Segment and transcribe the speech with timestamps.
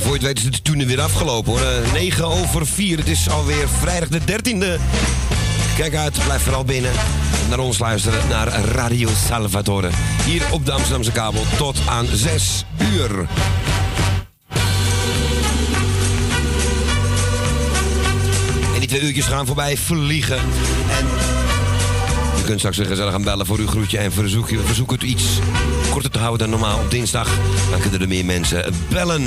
[0.00, 1.60] Voor je het weet is het toen weer afgelopen hoor.
[1.60, 2.98] Uh, 9 over 4.
[2.98, 4.80] Het is alweer vrijdag de 13e.
[5.76, 6.92] Kijk uit, blijf vooral binnen.
[7.48, 9.90] Naar ons luisteren, naar Radio Salvatore.
[10.24, 13.26] Hier op de Amsterdamse kabel tot aan 6 uur.
[18.74, 20.38] En die twee uurtjes gaan voorbij vliegen.
[20.38, 21.06] En
[22.36, 25.24] je kunt straks weer gezellig gaan bellen voor uw groetje en verzoek, verzoek het iets
[25.92, 27.28] korter te houden dan normaal op dinsdag.
[27.70, 29.26] Dan kunnen er meer mensen bellen.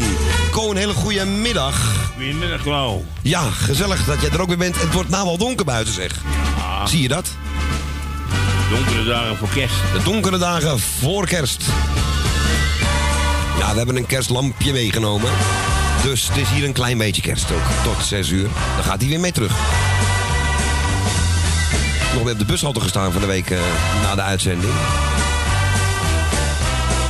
[0.51, 1.95] Ko, een hele goede middag.
[2.13, 3.05] Goedemiddag, Klauw.
[3.21, 4.81] Ja, gezellig dat jij er ook weer bent.
[4.81, 6.11] Het wordt nou al donker buiten, zeg.
[6.57, 6.85] Ja.
[6.85, 7.27] Zie je dat?
[8.69, 9.75] Donkere dagen voor kerst.
[9.93, 11.63] De donkere dagen voor kerst.
[13.59, 15.31] Ja, we hebben een kerstlampje meegenomen.
[16.03, 17.93] Dus het is hier een klein beetje kerst ook.
[17.93, 18.49] Tot 6 uur.
[18.75, 19.53] Dan gaat hij weer mee terug
[22.15, 23.59] nog weer op de bushalte gestaan van de week uh,
[24.01, 24.73] na de uitzending.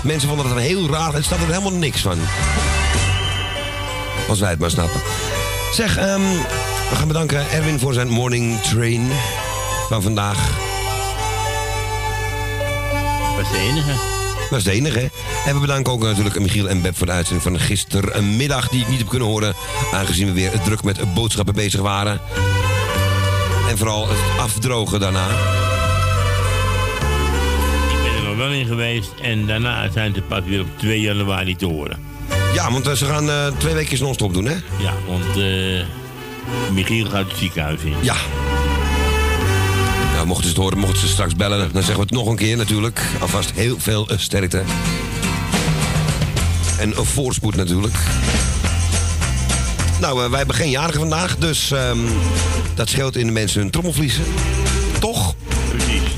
[0.05, 1.13] Mensen vonden het een heel raar.
[1.13, 2.19] Het staat er helemaal niks van.
[4.27, 5.01] Als wij het maar snappen.
[5.73, 6.21] Zeg, um,
[6.89, 9.11] we gaan bedanken Erwin voor zijn morning train
[9.89, 10.37] van vandaag.
[13.35, 13.91] Dat is de enige.
[14.49, 15.11] Dat is de enige.
[15.45, 18.69] En we bedanken ook natuurlijk Michiel en Beb voor de uitzending van gistermiddag...
[18.69, 19.55] die ik niet heb kunnen horen,
[19.93, 22.21] aangezien we weer druk met boodschappen bezig waren.
[23.69, 25.27] En vooral het afdrogen daarna.
[28.53, 31.99] Geweest en daarna zijn ze pas weer op 2 januari te horen.
[32.53, 34.55] Ja, want eh, ze gaan uh, twee weken non-stop doen, hè?
[34.77, 35.83] Ja, want uh,
[36.71, 37.93] Michiel gaat het ziekenhuis in.
[38.01, 38.15] Ja.
[40.13, 42.35] Nou, mochten ze het horen, mochten ze straks bellen, dan zeggen we het nog een
[42.35, 43.01] keer natuurlijk.
[43.19, 44.63] Alvast heel veel sterkte.
[46.79, 47.97] En een voorspoed natuurlijk.
[50.01, 52.07] Nou, wij hebben geen jarige vandaag, dus um,
[52.73, 54.23] dat scheelt in de mensen hun trommelvliezen.
[54.99, 55.35] Toch?
[55.69, 56.14] Precies.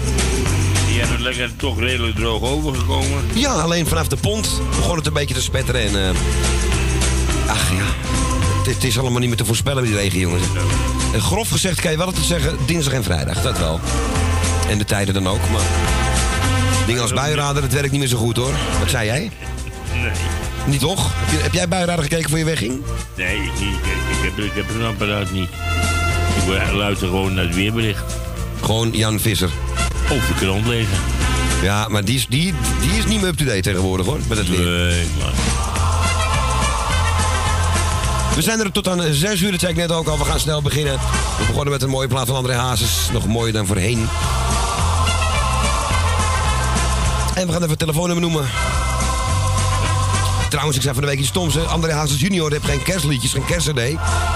[1.37, 3.23] Hebben lekker toch redelijk droog overgekomen.
[3.33, 5.81] Ja, alleen vanaf de pont begon het een beetje te spetteren.
[5.81, 7.85] En, uh, ach ja,
[8.71, 10.43] het, is allemaal niet meer te voorspellen die regen, jongens.
[11.13, 13.79] En grof gezegd kan je wel te zeggen dinsdag en vrijdag, dat wel.
[14.69, 15.61] En de tijden dan ook, maar...
[16.85, 18.53] Dingen als buienradar, dat werkt niet meer zo goed hoor.
[18.79, 19.31] Wat zei jij?
[19.93, 20.11] Nee.
[20.65, 21.11] Niet toch?
[21.15, 22.81] Heb, jij buienradar gekeken voor je wegging?
[23.15, 23.59] Nee, ik, ik,
[24.17, 25.49] ik heb, ik heb zo'n apparaat niet.
[26.45, 28.13] Ik luister gewoon naar het weerbericht.
[28.61, 29.49] Gewoon Jan Visser.
[30.09, 31.16] Of de krant lezen.
[31.61, 34.65] Ja, maar die is, die, die is niet meer up-to-date tegenwoordig hoor, met het weer.
[34.65, 35.31] Nee, maar...
[38.37, 40.17] We zijn er tot aan 6 uur, dat zei ik net ook al.
[40.17, 40.93] We gaan snel beginnen.
[41.37, 43.09] We begonnen met een mooie plaat van André Hazes.
[43.11, 44.07] Nog mooier dan voorheen.
[47.33, 48.49] En we gaan even het telefoonnummer noemen.
[50.49, 51.53] Trouwens, ik zei van de week iets stoms.
[51.53, 51.61] Hè?
[51.61, 53.79] André Hazes junior heeft geen kerstliedjes, geen kerstcd.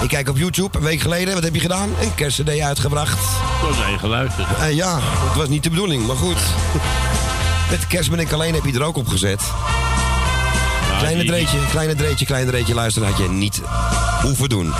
[0.01, 1.90] Ik kijk op YouTube, een week geleden, wat heb je gedaan?
[2.01, 3.20] Een kerstcd uitgebracht.
[3.62, 4.48] Dat was geluisterd.
[4.60, 6.40] Uh, ja, het was niet de bedoeling, maar goed.
[7.72, 9.42] Met kerst ben ik alleen heb je er ook op gezet.
[11.00, 13.62] kleine dreetje, kleine dreetje, kleine dreetje luisteren had je niet
[14.22, 14.72] hoeven doen.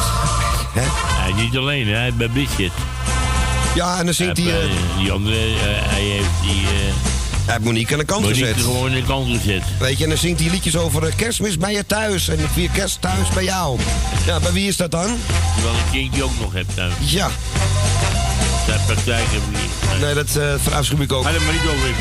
[0.74, 0.82] Hè?
[0.84, 2.12] Hij niet alleen, hè?
[2.12, 2.72] bij Bridget.
[3.76, 4.46] Ja, en dan zingt hij...
[4.46, 6.66] Uh, die andere, uh, hij heeft die...
[7.46, 8.64] Hij heeft Monique aan de kant Monique gezet.
[8.64, 9.64] gewoon aan de kant gezet.
[9.80, 12.28] Weet je, en dan zingt hij liedjes over kerstmis bij je thuis.
[12.28, 13.80] En vier kerst thuis bij jou.
[14.26, 15.18] Ja, bij wie is dat dan?
[15.54, 16.94] Terwijl een kindje ook nog hebt thuis.
[17.00, 17.30] Ja.
[18.80, 20.02] Praktijk hebben niet.
[20.02, 21.24] Nee, dat uh, verafschuw ik ook.
[21.24, 21.96] Maar dat maar niet over ik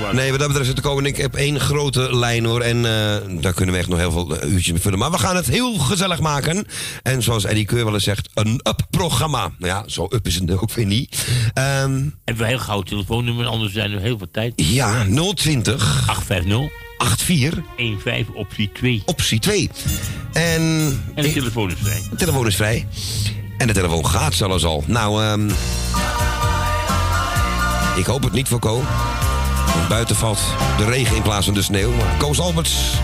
[0.00, 2.60] maak Nee, wat dat betreft zit de koning ik heb één grote lijn hoor.
[2.60, 4.98] En uh, daar kunnen we echt nog heel veel uurtjes mee vullen.
[4.98, 6.66] Maar we gaan het heel gezellig maken.
[7.02, 9.40] En zoals Eddie Keur wel eens zegt, een up-programma.
[9.58, 11.26] Nou ja, zo up is het ook weer niet.
[11.54, 14.52] Um, Hebben we heel gauw telefoonnummer, anders zijn er heel veel tijd.
[14.56, 19.02] Ja, 020 850 84 15 optie 2.
[19.04, 19.70] Optie 2.
[20.32, 20.62] En,
[21.14, 22.02] en de telefoon is vrij.
[22.10, 22.86] De telefoon is vrij.
[23.60, 24.82] En de telefoon gaat zelfs al.
[24.86, 25.50] Nou, um,
[27.96, 28.82] ik hoop het niet voor Ko.
[29.74, 30.38] Want buiten valt
[30.76, 31.90] de regen in plaats van de sneeuw.
[31.90, 32.94] Maar Koos Alberts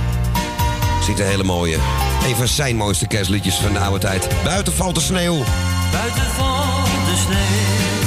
[1.02, 1.78] ziet een hele mooie.
[2.26, 4.28] Een van zijn mooiste kerstliedjes van de oude tijd.
[4.44, 5.42] Buiten valt de sneeuw.
[5.92, 8.04] Buiten valt de sneeuw.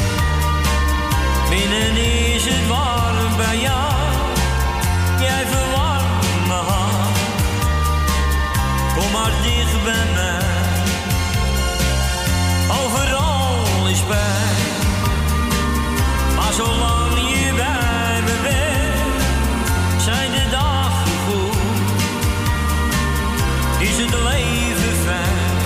[1.49, 1.97] Binnen
[2.33, 3.93] is het warm bij jou.
[5.19, 7.17] Jij verwarmt me hart.
[8.95, 10.38] Kom maar dicht bij mij.
[16.35, 19.23] Maar zolang je bij me bent,
[20.03, 21.57] zijn de dagen goed.
[23.79, 25.57] Is het leven fijn.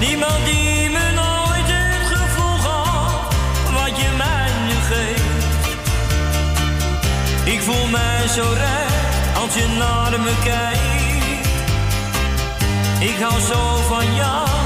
[0.00, 3.26] Niemand die me nooit het gevoel gaf,
[3.72, 5.68] wat je mij nu geeft.
[7.44, 10.80] Ik voel mij zo recht als je naar me kijkt.
[13.00, 14.61] Ik hou zo van jou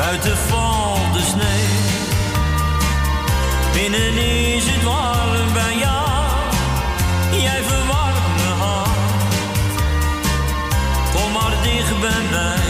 [0.00, 1.78] Buiten valt de sneeuw.
[3.72, 4.16] Binnen
[4.54, 6.18] is het warm bij jou.
[7.42, 9.32] Jij verwarmt me hart.
[11.14, 12.69] Kom maar dicht bij mij.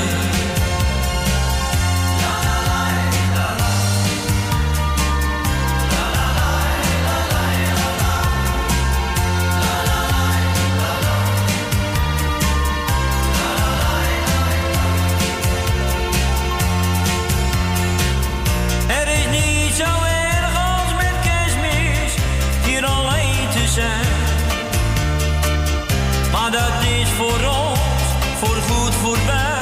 [27.20, 28.02] Voor ons
[28.40, 29.58] voorgoed voorbij.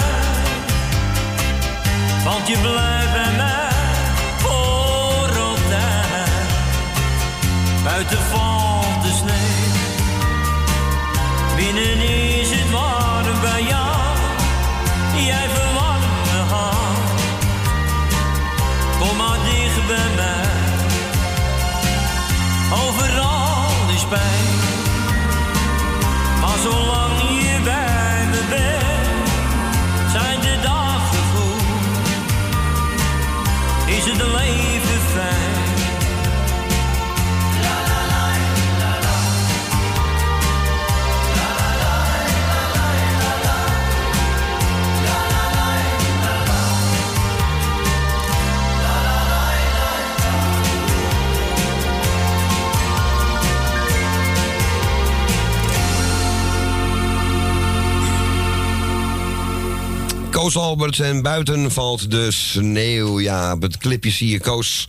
[2.25, 3.71] Want je blijft bij mij
[4.37, 6.31] voor altijd.
[7.85, 9.77] Buiten valt de sneeuw.
[11.57, 11.99] Binnen
[12.41, 13.97] is het warm bij jou.
[15.27, 17.21] Jij verwarmt me hart.
[18.99, 20.47] Kom maar dicht bij mij.
[22.73, 24.47] Overal is pijn.
[26.41, 27.08] Maar zolang
[34.19, 35.48] Is het leven fijn.
[60.39, 63.21] Koos Alberts en buiten valt de sneeuw.
[63.21, 64.89] Ja, op het clipje zie je Koos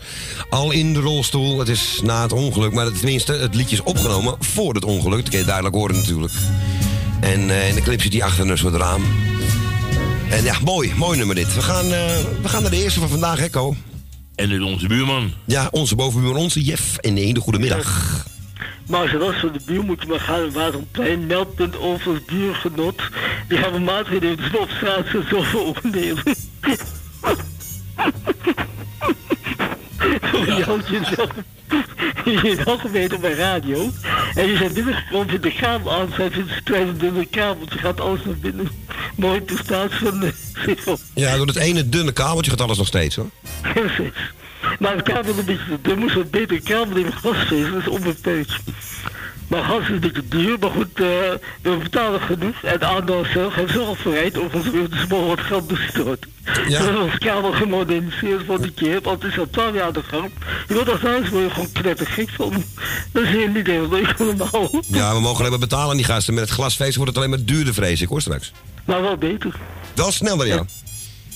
[0.49, 1.59] al in de rolstoel.
[1.59, 5.19] Het is na het ongeluk, maar tenminste, het liedje is opgenomen voor het ongeluk.
[5.19, 6.33] Dat kun je duidelijk horen natuurlijk.
[7.21, 9.01] En eh, in de clip zit hij achter een soort raam.
[10.29, 11.55] En ja, mooi, mooi nummer dit.
[11.55, 13.75] We gaan, eh, we gaan naar de eerste van vandaag, hè, Ko?
[14.35, 15.33] En het onze buurman.
[15.45, 16.97] Ja, onze bovenbuur, onze Jeff.
[16.97, 18.27] En een hele goede middag.
[18.89, 22.25] Maar zoals van de buur moet je maar gaan waar een klein meldpunt over het
[22.25, 23.01] buurgenot.
[23.49, 26.23] Die hebben maatregelen dus op straat zo zoveel opnemen.
[30.45, 31.29] Je houdt jezelf
[32.25, 33.89] je had geweten op mijn radio.
[34.35, 36.09] En je bent binnengekomen in de kamer aan.
[36.15, 37.67] Zij vindt een kleine dunne kamer.
[37.69, 38.69] Ze gaat alles naar binnen.
[39.15, 40.33] Mooi toestaat van de
[41.15, 43.29] Ja, door het ene dunne kabeltje gaat alles nog steeds, hoor.
[43.73, 44.13] Precies.
[44.79, 45.99] Maar het is een beetje te dun.
[45.99, 47.71] Moest wat beter kamer in glasvezel.
[47.71, 48.53] Dat is onbeperkt.
[49.49, 50.59] Maar gas is een beetje duur.
[50.59, 51.05] Maar goed, eh,
[51.61, 52.63] we betalen genoeg.
[52.63, 54.37] En de zelf heeft zo verrijd.
[54.37, 56.31] Overigens weer dus wat geld bestoten.
[56.43, 56.51] Ja.
[56.67, 59.01] We hebben ons kamer gemoderniseerd voor de keer.
[59.01, 60.31] Want het is al 12 jaar de gang.
[60.67, 62.63] Je wordt als huis word je gewoon knettergek van.
[63.11, 64.69] Dat is hier niet heel leuk allemaal.
[64.87, 66.33] Ja, we mogen alleen maar betalen aan die gasten.
[66.33, 68.51] Met het glasvezel wordt het alleen maar duurder, vrees ik, hoor, straks.
[68.85, 69.55] Maar wel beter.
[69.95, 70.65] Wel sneller, ja.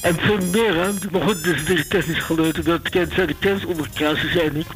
[0.03, 1.07] En veel meer ruimte.
[1.11, 2.65] Maar goed, dit is deze technisch geleerd.
[2.65, 4.67] Dat zijn de kennis onder elkaar, ze zijn niet.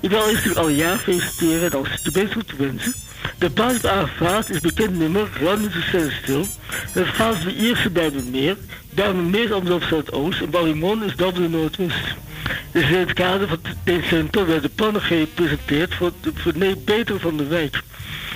[0.00, 2.94] Ik wil eerst al jaar feliciteren en als de best goed te wensen.
[3.38, 6.44] De plaats aanvaard is bekend nummer, Running to Stand Still.
[6.92, 8.56] Het gaat de eerste bij de meer.
[8.94, 12.14] De meer Amsterdam Zuidoost en Ballimon is Dublin Noordwest.
[12.72, 17.36] Dus in het kader van het centrum werden plannen gepresenteerd voor, het nee, beter van
[17.36, 17.82] de wijk.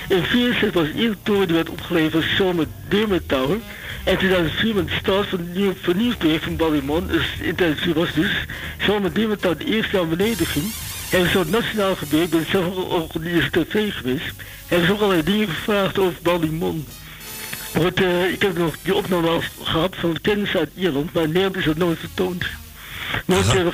[0.07, 3.57] In 1964 was de eerste toren die werd opgeleverd Zomer Deermet Tower.
[4.03, 8.45] En 2004 met de start van het nieuwe vernieuwsproject van Ballimon, dus intensief was dus,
[8.85, 10.65] Zomer Deermet Tower de eerste naar beneden ging.
[11.11, 14.33] En zo'n nationaal gebied, ik ben zelf ook op de tv geweest,
[14.67, 16.85] hebben ze ook allerlei dingen gevraagd over Ballimon.
[17.73, 21.23] Maar goed, eh, ik heb nog die opname al gehad van kennis uit Ierland, maar
[21.23, 22.45] in Nederland is dat nooit vertoond.
[23.25, 23.65] Eh,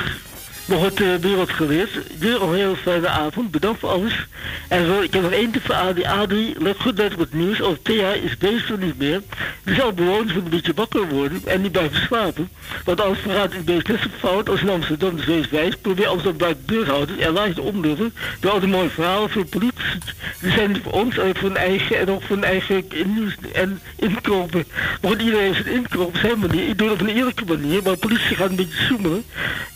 [0.67, 1.89] nog uh, weer wat geleerd.
[2.17, 3.51] Weer een heel fijne avond.
[3.51, 4.25] Bedankt voor alles.
[4.67, 6.03] En zo, ik heb nog één tip voor Adi.
[6.03, 7.62] Adi, let goed uit op het nieuws.
[7.81, 9.21] Twee jaar is deze niet meer.
[9.63, 12.50] Er zal bewoners een beetje wakker worden en niet blijven slapen.
[12.83, 15.15] Want anders verraadt het beest net zo fout als in Amsterdam.
[15.15, 15.75] Dus wees wijs.
[15.81, 18.13] Probeer Amsterdam buiten de deur houden en laat je omdurven.
[18.39, 19.97] Door al die mooie verhalen voor politici.
[20.41, 23.81] Die zijn voor ons en voor hun eigen en ook voor hun eigen nieuws en
[23.95, 24.65] inkopen.
[25.01, 26.69] Maar goed, iedereen heeft een inkopen op zijn manier.
[26.69, 29.24] Ik doe het op een eerlijke manier, maar de politie gaat een beetje zoemelen.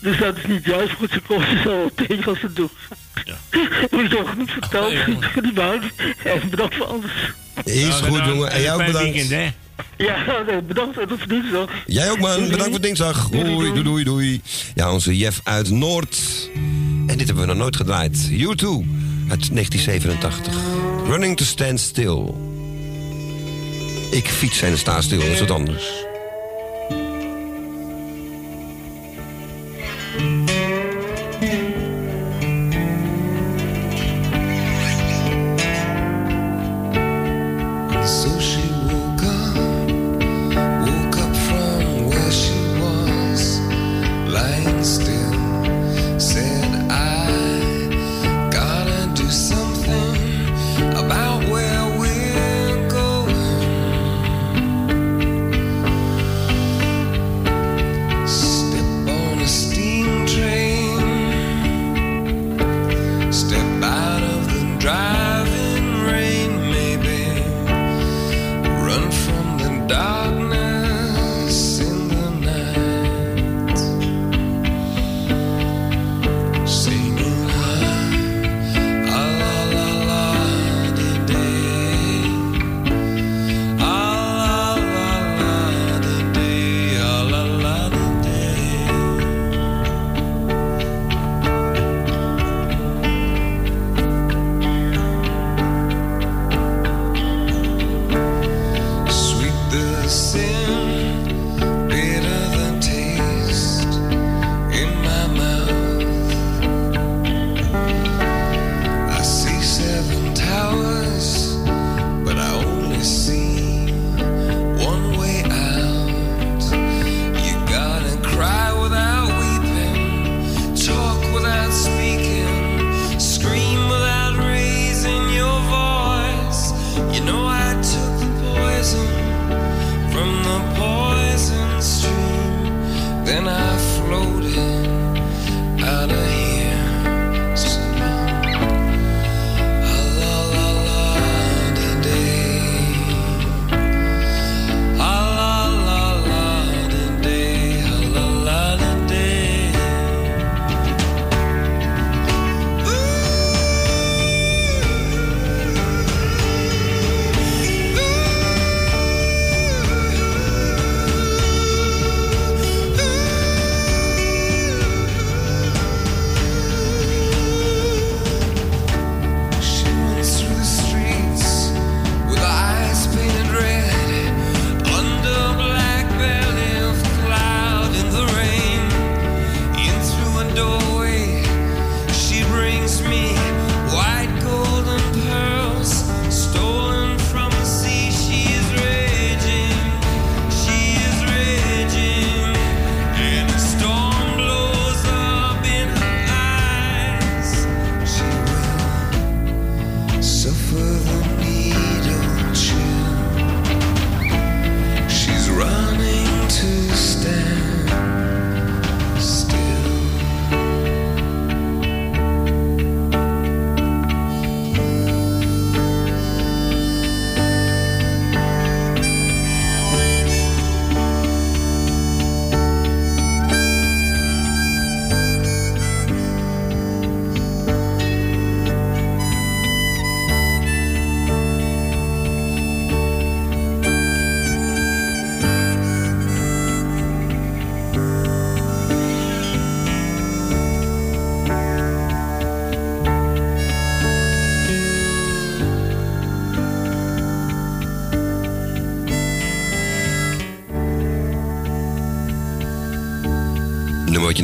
[0.00, 0.81] Dus dat is niet juist.
[0.90, 2.70] Goed, ze komen ze zo tegen als ze doen.
[3.24, 3.34] Ja.
[3.90, 4.92] Moet je toch genoeg verteld.
[5.42, 5.90] Niet buiten.
[6.24, 7.10] En bedankt voor alles.
[7.64, 8.50] Is goed, jongen.
[8.50, 9.12] En jij ook bedankt.
[9.12, 9.50] Weekend, hè?
[9.96, 11.70] Ja, nee, bedankt en tot dinsdag.
[11.86, 12.48] Jij ook, man.
[12.48, 13.28] Bedankt voor dinsdag.
[13.30, 14.40] Hoi, doei, doei, doei.
[14.74, 16.18] Ja, onze Jeff uit Noord.
[17.06, 18.30] En dit hebben we nog nooit gedraaid.
[18.30, 18.66] U2
[19.28, 20.54] uit 1987.
[21.06, 22.24] Running to Stand Still.
[24.10, 26.01] Ik fiets en sta stil, dat is wat anders.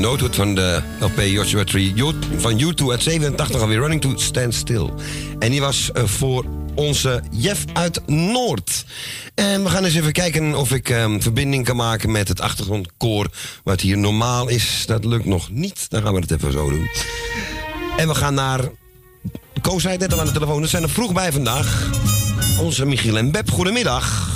[0.09, 1.95] Van de LP Joshua Tree
[2.37, 4.91] van U2 uit 87 alweer Running to Stand Still.
[5.39, 6.45] En die was eh, voor
[6.75, 8.85] onze Jeff uit Noord.
[9.35, 13.27] En we gaan eens even kijken of ik ehm, verbinding kan maken met het achtergrondkoor.
[13.65, 15.91] Wat hier normaal is, dat lukt nog niet.
[15.91, 16.89] Dan gaan we het even zo doen.
[17.97, 18.61] En we gaan naar...
[19.61, 21.91] Koos zei net al aan de telefoon, we zijn er vroeg bij vandaag.
[22.61, 24.29] Onze Michiel en Beb, goedemiddag.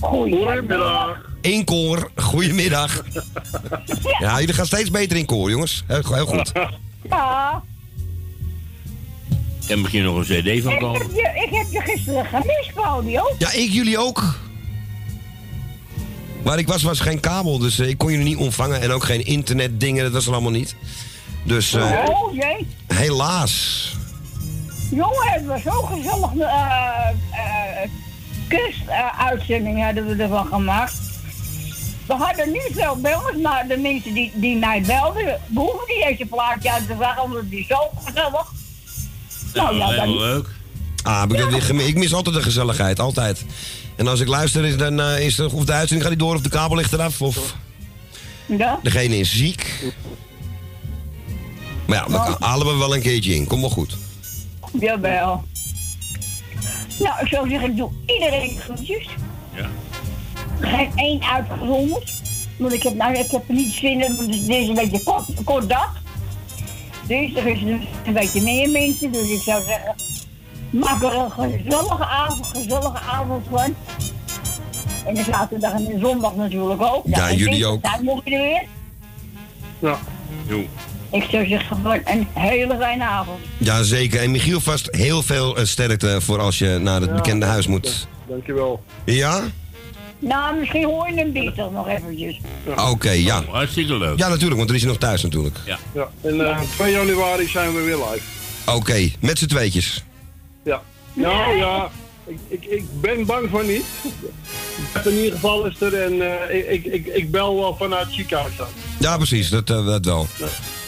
[0.00, 1.28] Goedemiddag.
[1.40, 3.02] Eén koor, goedemiddag.
[4.20, 5.84] Ja, jullie gaan steeds beter in koor, jongens.
[5.86, 6.52] Heel, heel goed.
[7.10, 7.62] Ja,
[9.68, 11.00] En begin nog een cd van ik komen.
[11.00, 13.22] heb, je, ik heb je gisteren gemist, Claudio.
[13.38, 14.34] Ja, ik jullie ook.
[16.42, 18.80] Waar ik was, was geen kabel, dus eh, ik kon jullie niet ontvangen.
[18.80, 20.74] En ook geen internetdingen, dat was er allemaal niet.
[21.44, 22.66] Dus eh, Oh jee.
[22.86, 23.88] helaas.
[24.90, 26.30] Jongen, het was zo gezellig.
[26.36, 27.88] eh eh
[28.48, 30.94] kustuitzending hadden we ervan gemaakt.
[32.10, 36.20] We hadden niet veel bellers, maar de mensen die, die mij belden, behoeven niet eens
[36.20, 38.52] een plaatje uit te vragen, omdat die zo gezellig.
[39.54, 40.48] Nou ja, dan, leuk.
[41.02, 41.24] Ah,
[41.86, 43.44] ik, mis altijd de gezelligheid, altijd.
[43.96, 46.34] En als ik luister, is, dan eh, is er, of de uitzending gaat die door
[46.34, 47.22] of de kabel ligt eraf.
[47.22, 47.56] Of
[48.46, 48.78] ja.
[48.82, 49.92] degene is ziek.
[51.86, 53.46] Maar ja, dan halen we wel een keertje in.
[53.46, 53.96] Kom wel goed.
[54.80, 55.44] Jawel.
[56.98, 59.08] Nou, ik zou zeggen, ik doe iedereen groetjes.
[59.54, 59.70] Ja.
[60.60, 62.22] Geen één uitgezonderd.
[62.58, 65.02] Want ik heb, nou, ik heb er niet zin in, want het is een beetje
[65.02, 66.02] kort, kort dag.
[67.06, 67.62] Dus er is
[68.04, 69.12] een, beetje meer mensen.
[69.12, 69.94] Dus ik zou zeggen,
[70.70, 73.74] maak er een gezellige avond, gezellige avond van.
[75.06, 77.06] En de zaterdag en de zondag natuurlijk ook.
[77.06, 77.78] Ja, en jullie ook.
[77.82, 78.64] zijn we weer weer.
[79.78, 79.98] Ja.
[80.46, 80.64] Jo.
[81.10, 83.38] Ik zou zeggen, gewoon een hele fijne avond.
[83.58, 84.20] Jazeker.
[84.20, 88.08] En Michiel, vast heel veel eh, sterkte voor als je naar het bekende huis moet.
[88.28, 88.82] Dankjewel.
[89.04, 89.42] Ja?
[90.20, 92.40] Nou, misschien hoor je hem beter nog eventjes.
[92.90, 93.42] Oké, ja.
[93.50, 94.18] Hartstikke leuk.
[94.18, 95.56] Ja, natuurlijk, want dan is hij nog thuis natuurlijk.
[95.66, 95.78] Ja.
[95.94, 98.24] Ja, en eh, 2 januari zijn we weer live.
[98.74, 100.04] Oké, met z'n tweetjes.
[100.62, 100.82] Ja.
[101.12, 101.88] Nou ja,
[102.26, 103.84] ik, ik, ik ben bang van niet.
[105.04, 108.56] In ieder geval is er en eh, ik, ik, ik, bel wel vanuit het ziekenhuis
[108.56, 108.66] dan.
[108.98, 110.26] Ja, precies, dat, eh, dat wel.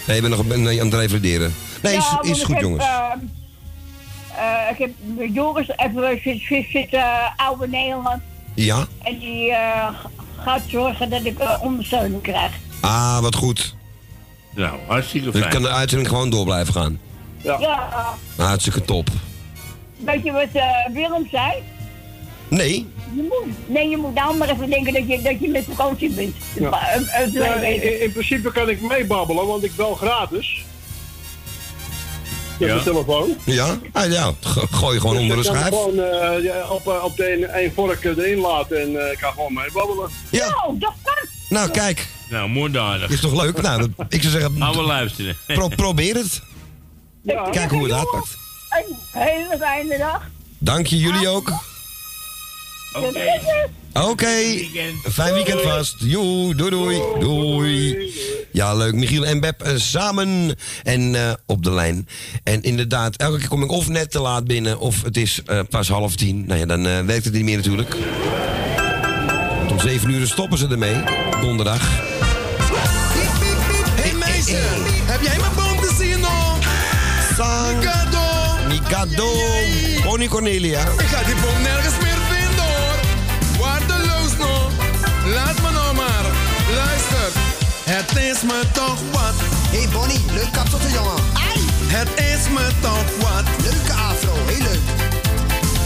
[0.06, 1.54] Nee, ik ben nog ben, aan het revalideren.
[1.82, 2.84] Nee, is, Ja, is ik goed, heb, jongens.
[2.84, 3.12] eh,
[4.36, 4.90] eh, ik heb
[5.34, 8.22] Joris even zit, zit, zit eh, oude Nederland.
[8.54, 8.86] Ja?
[9.02, 9.88] En die eh,
[10.44, 12.52] gaat zorgen dat ik eh, ondersteuning krijg.
[12.80, 13.74] Ah, wat goed.
[14.54, 15.52] Nou, hartstikke Dus fijn.
[15.52, 17.00] kan de uitzending gewoon door blijven gaan.
[17.42, 17.58] Ja.
[17.60, 19.08] Ja, Hartstikke top.
[19.96, 21.52] weet je wat eh, Willem zei?
[22.48, 22.86] Nee?
[23.14, 26.10] Je moet, nee, je moet nou maar even denken dat je, dat je met vakantie
[26.10, 26.34] bent.
[26.60, 26.88] Ja.
[27.62, 30.64] In, in principe kan ik meebabbelen, want ik bel gratis.
[32.58, 32.78] Met Ja.
[32.82, 33.36] telefoon.
[33.44, 33.78] Ja?
[33.92, 34.32] Ah, ja.
[34.40, 35.74] Go- Gooi je gewoon Dus onder de ik kan schijf.
[35.74, 39.18] gewoon eh, ja, op, eh, op de een, een vork erin laten en eh, ik
[39.18, 40.10] ga gewoon meebabbelen.
[40.30, 40.48] Ja.
[40.48, 41.14] Nou, dat kan.
[41.48, 42.08] Nou, kijk.
[42.30, 43.10] Nou, moorddadig.
[43.10, 43.62] Is toch leuk?
[43.62, 45.36] Nou, dat- ik zou zeggen, Gaan we luisteren.
[45.46, 46.40] pro- probeer het.
[47.22, 47.48] Ja.
[47.50, 48.36] Kijk hoe het uitpakt.
[48.70, 50.22] Een hele fijne dag.
[50.58, 51.52] Dank je, jullie ook.
[52.92, 53.40] Oké.
[53.92, 54.34] Oké.
[55.12, 55.94] Fijn weekend vast.
[55.98, 57.00] Joe, doei doei.
[57.20, 58.12] Doei.
[58.52, 58.94] Ja, leuk.
[58.94, 62.08] Michiel en Beb eh, samen en eh, op de lijn.
[62.44, 64.78] En inderdaad, elke keer kom ik of net te laat binnen...
[64.78, 66.46] of het is eh, pas half tien.
[66.46, 67.96] Nou ja, dan eh, werkt het niet meer natuurlijk.
[69.68, 70.96] Om zeven uur stoppen ze ermee.
[71.40, 71.88] Donderdag.
[74.00, 74.58] Hey meisje,
[75.04, 76.58] heb jij mijn boom gezien nog?
[77.36, 77.76] Sang.
[77.76, 78.20] Mikado.
[78.68, 79.32] Mikado.
[80.04, 80.80] Connie Cornelia.
[80.80, 81.91] Ik ga die boom nergens
[88.42, 89.34] is me toch wat.
[89.70, 91.22] Hey Bonnie, leuk kapsel jongen.
[91.86, 93.44] Het is me toch wat.
[93.62, 94.80] Leuke afro, heel leuk.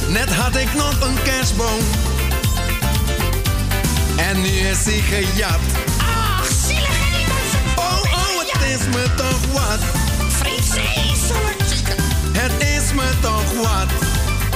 [0.08, 1.80] Net had ik nog een kerstboom.
[4.16, 5.60] En nu is hij gejat.
[5.98, 7.62] Ach, zielig en die mensen.
[7.76, 9.80] Oh, oh, het is me toch wat.
[10.28, 11.88] Vreselijk.
[12.32, 13.88] Het is me toch wat.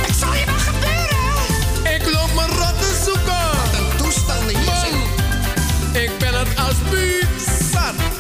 [0.06, 1.94] Het zal je wel gebeuren.
[1.94, 3.50] Ik loop me rot te zoeken.
[3.78, 4.64] Een toestanden hier.
[4.64, 7.39] Man, ik ben het als buurt
[7.92, 8.19] man.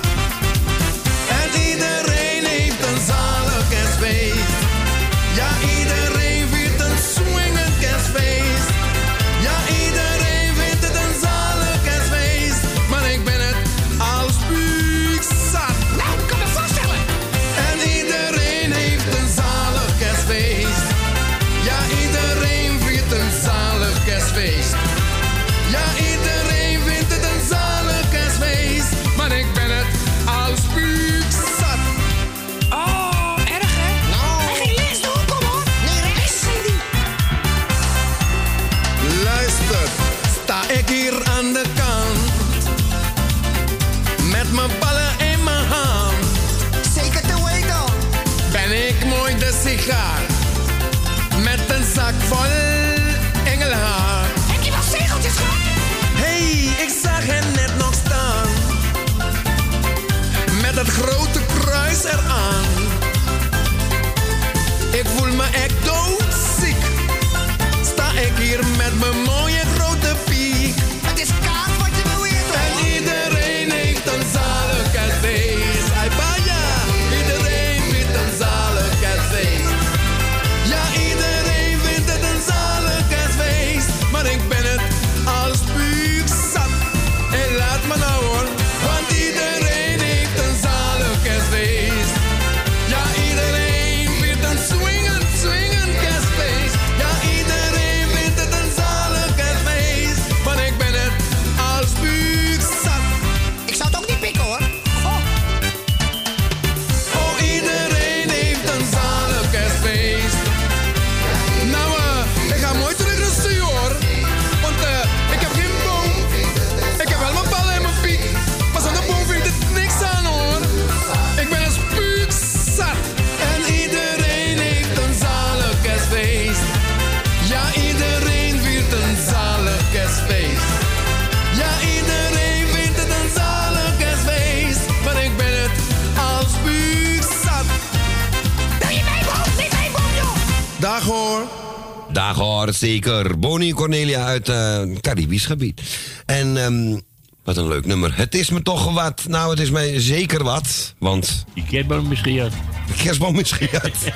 [142.80, 143.38] Zeker.
[143.38, 145.80] Bonnie Cornelia uit het Caribisch gebied.
[146.26, 146.98] En ehm,
[147.44, 148.16] wat een leuk nummer.
[148.16, 149.22] Het is me toch wat.
[149.28, 150.94] Nou, het is mij zeker wat.
[150.98, 152.48] Want Die kerstboom misschien ja.
[152.86, 153.90] de kerstboom is gejat.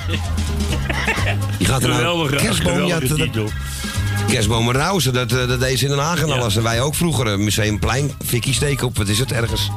[1.59, 3.49] Je gaat er nou kerstboom titel.
[4.27, 6.55] Kerstbomen Rauzen, dat, eh, dat deed ze in Den Haag en alles.
[6.55, 7.27] En wij ook vroeger.
[7.27, 9.69] eh, Museumplein, fikkie steken op, wat is het, ergens.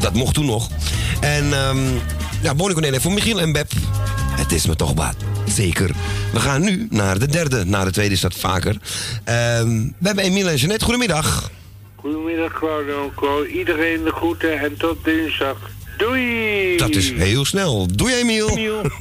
[0.00, 0.68] Dat mocht toen nog.
[1.20, 1.78] En ehm
[2.42, 3.72] ja, Bonnie Cornelia voor Michiel en Beb.
[4.30, 5.14] Het is me toch wat.
[5.50, 5.90] Zeker.
[6.32, 7.64] We gaan nu naar de derde.
[7.64, 8.76] Na de tweede is dat vaker.
[9.24, 10.84] Ehm, we hebben Emiel en Jeanette.
[10.84, 11.50] Goedemiddag.
[11.94, 13.44] Goedemiddag, Claudio.
[13.44, 15.56] Iedereen de groeten en tot dinsdag.
[15.98, 16.76] Doei!
[16.76, 17.86] Dat is heel snel.
[17.94, 18.48] Doei Emiel.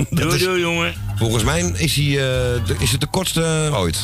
[0.09, 0.93] Doei, doei, jongen.
[1.17, 3.97] Volgens mij is, hij, eh, is het de kortste ooit.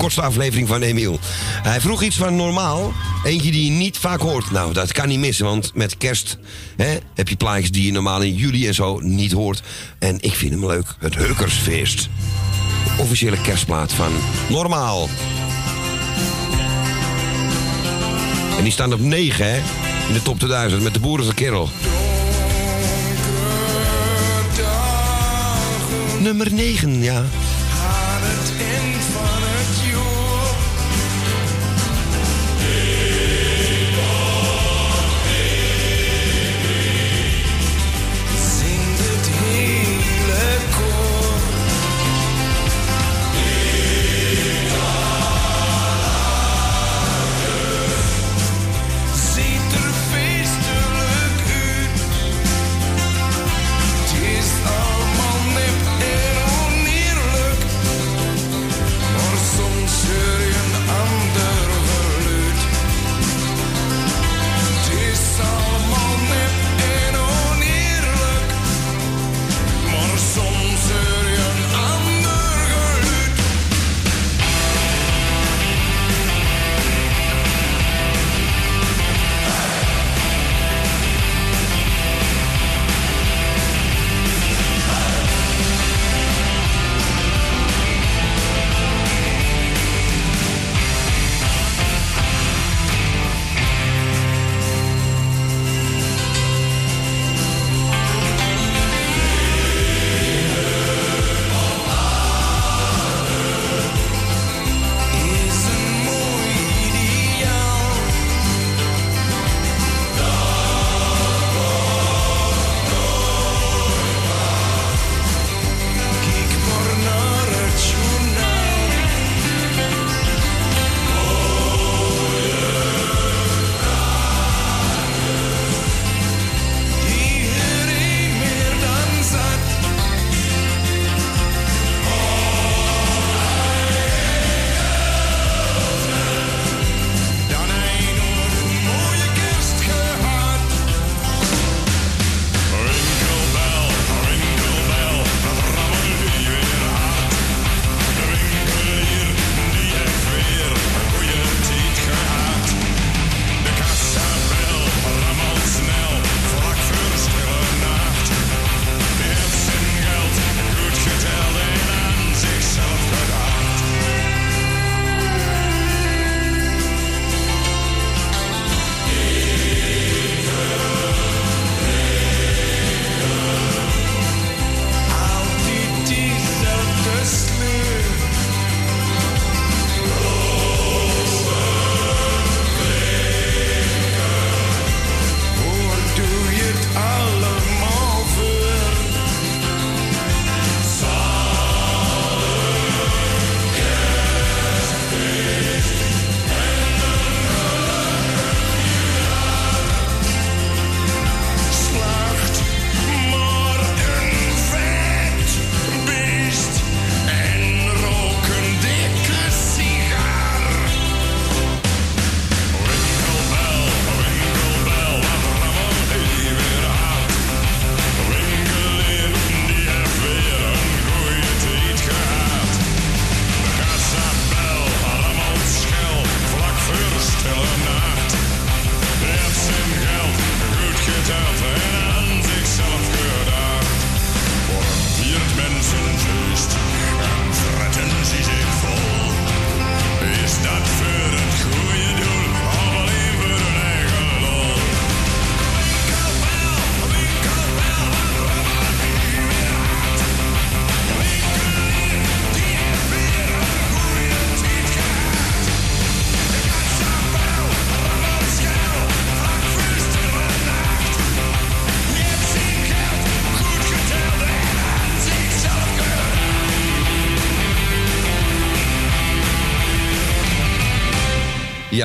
[0.00, 1.18] Kortste aflevering van Emiel.
[1.62, 2.92] Hij vroeg iets van normaal.
[3.24, 4.50] Eentje die je niet vaak hoort.
[4.50, 6.38] Nou, dat kan niet missen, want met kerst
[6.76, 9.62] hè, heb je plaatjes die je normaal in juli en zo niet hoort.
[9.98, 10.94] En ik vind hem leuk.
[10.98, 12.08] Het Heukersfeest.
[12.98, 14.12] Officiële kerstplaat van
[14.48, 15.08] Normaal.
[18.56, 19.56] En die staan op 9, hè?
[20.08, 21.68] In de top 2000 met de boeren van kerel.
[26.20, 27.24] Nummer 9, ja.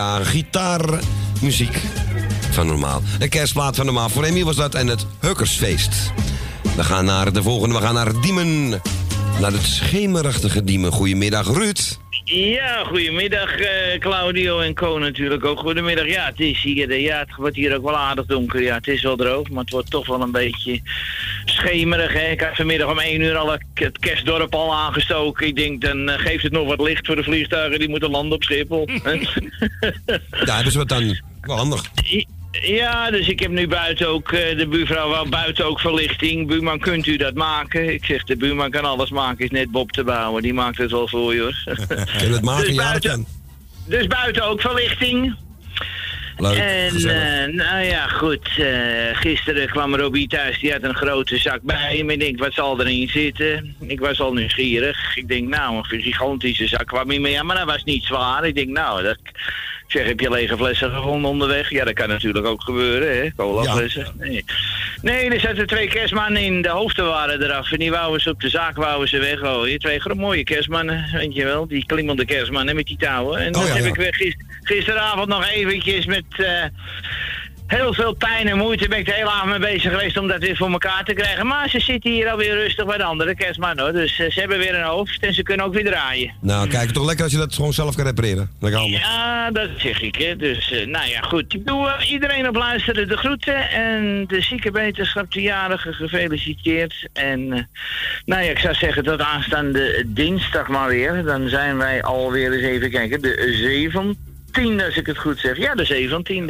[0.06, 1.82] Ja, gitaarmuziek
[2.52, 3.02] van normaal.
[3.20, 4.10] Een kerstplaat van normaal.
[4.10, 6.12] Voor Emiel was dat en het Hukkersfeest.
[6.76, 7.76] We gaan naar de volgende.
[7.76, 8.70] We gaan naar Diemen.
[9.40, 10.92] Naar het schemerachtige Diemen.
[10.92, 11.98] Goedemiddag, Ruud.
[12.36, 15.60] Ja, goedemiddag eh, Claudio en Co natuurlijk ook.
[15.60, 16.08] Goedemiddag.
[16.08, 18.62] Ja, het is hier, eh, ja, het wordt hier ook wel aardig donker.
[18.62, 20.82] Ja, het is wel droog, maar het wordt toch wel een beetje
[21.46, 22.14] schemerig.
[22.14, 22.28] Hè?
[22.32, 25.48] Ik had vanmiddag om 1 uur al het- kerstdorp al aangestoken.
[25.48, 28.36] Ik denk, dan eh, geeft het nog wat licht voor de vliegtuigen die moeten landen
[28.36, 28.90] op Schiphol.
[30.46, 31.20] Ja, ze wat dan?
[31.42, 31.84] Wel handig.
[32.62, 36.48] Ja, dus ik heb nu buiten ook, eh, de buurvrouw wou buiten ook verlichting.
[36.48, 37.94] Buurman, kunt u dat maken?
[37.94, 40.42] Ik zeg, de buurman kan alles maken, is net Bob te bouwen.
[40.42, 41.56] Die maakt het wel voor je hoor.
[42.22, 42.66] Je het maken?
[42.66, 43.26] Dus dat buiten- kan.
[43.88, 45.36] Dus buiten ook verlichting.
[46.38, 48.48] Leuk, En eh, nou ja, goed.
[48.58, 48.68] eh,
[49.18, 52.10] gisteren kwam Robbie thuis, die had een grote zak bij hem.
[52.10, 53.76] Ik denk, wat zal erin zitten?
[53.88, 55.16] Ik was al nieuwsgierig.
[55.18, 57.32] Ik denk, nou, een gigantische zak kwam hij mee.
[57.32, 58.46] Ja, maar dat was niet zwaar.
[58.46, 59.18] Ik denk, nou, dat...
[59.88, 61.70] Ik zeg, heb je lege flessen gevonden onderweg?
[61.70, 63.30] Ja, dat kan natuurlijk ook gebeuren, hè?
[63.36, 64.08] Colaflessen.
[64.18, 64.46] Nee.
[65.02, 66.62] nee, er zaten twee kerstmannen in.
[66.62, 67.72] De hoofden waren eraf.
[67.72, 69.80] En die wouden ze op de zaak wouden ze weggooien.
[69.80, 71.68] Twee mooie kerstmannen, weet je wel.
[71.68, 73.40] Die klimmende kerstmannen met die touwen.
[73.40, 73.90] En Oh, dat ja, heb ja.
[73.90, 76.24] ik weer gis- gisteravond nog eventjes met...
[76.38, 76.64] eh,
[77.68, 80.40] Heel veel pijn en moeite ben ik de hele avond mee bezig geweest om dat
[80.40, 81.48] weer voor elkaar te krijgen.
[81.48, 83.92] Maar ze zitten hier alweer rustig bij de andere kerstman hoor.
[83.92, 86.34] Dus eh, ze hebben weer een hoofd en ze kunnen ook weer draaien.
[86.42, 88.50] Nou, kijk, toch lekker als je dat gewoon zelf kan repareren.
[88.60, 89.00] Lekker handig.
[89.00, 90.36] Ja, dat zeg ik hè.
[90.36, 91.54] Dus eh, nou ja, goed.
[91.54, 93.70] Ik doe eh, iedereen op luisteren de groeten.
[93.70, 97.08] En de zieke wetenschap, de jarige gefeliciteerd.
[97.14, 97.48] En
[98.26, 101.24] nou ja, ik zou zeggen tot aanstaande dinsdag maar weer.
[101.24, 103.22] Dan zijn wij alweer eens even kijken.
[103.22, 103.58] De
[104.60, 105.58] 17e, als ik het goed zeg.
[105.58, 105.86] Ja, de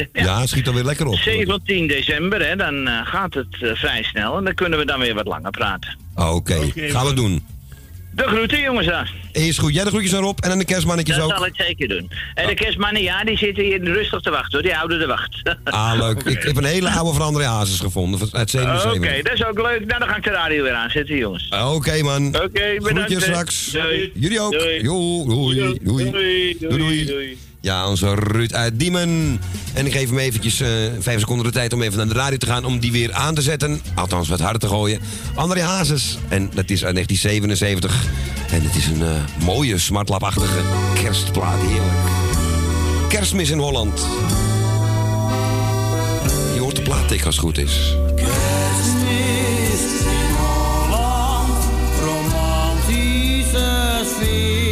[0.06, 0.12] 17e.
[0.13, 1.15] Ja, het schiet alweer lekker op.
[1.15, 5.00] 17 december, hè, dan eh, gaat het eh, vrij snel en dan kunnen we dan
[5.00, 5.98] weer wat langer praten.
[6.15, 7.45] Ah, Oké, gaan we doen.
[8.12, 8.88] De groeten, jongens.
[8.88, 9.08] dan.
[9.32, 9.74] Is goed.
[9.74, 11.32] Jij de groetjes erop en dan de kerstmannetjes Dat ook.
[11.38, 12.12] zal ik zeker doen.
[12.34, 14.62] En de kerstmannen, ja, die zitten hier rustig te wachten hoor.
[14.62, 15.41] Die houden de wacht.
[15.64, 16.24] Ah, leuk.
[16.38, 18.20] Ik heb een hele oude van André Hazes gevonden.
[18.20, 19.24] van- Uit Oké, 77.
[19.24, 19.86] dat is ook leuk.
[19.86, 21.49] Nou, dan ga ik de radio weer aanzetten, jongens.
[21.66, 22.28] Oké, man.
[22.28, 22.88] Oké, bedankt.
[22.88, 23.72] Groetjes straks.
[23.72, 24.12] Doei.
[24.14, 24.51] Jullie ook.
[24.51, 24.84] Doei.
[24.84, 25.78] Doei.
[25.84, 27.38] Doei, Doei, doei.
[27.66, 29.41] Ja, onze Ruud uit Diemen.
[29.74, 32.38] En ik geef hem eventjes eh, vijf seconden de tijd om even naar de radio
[32.38, 32.66] te gaan...
[32.66, 33.82] om die weer aan te zetten.
[33.95, 34.99] Althans, wat harder te gooien.
[35.36, 36.18] André Hazes.
[36.28, 38.05] En dat is uit 1977.
[38.51, 40.59] En het is een eh, mooie, smartlapachtige
[40.93, 41.61] kerstplaat.
[41.61, 42.09] Heerlijk.
[43.09, 44.07] Kerstmis in Holland.
[46.53, 47.95] Je hoort de plaattik als het goed is.
[48.16, 51.63] Kerstmis in Holland,
[52.03, 54.64] romantische sfeer.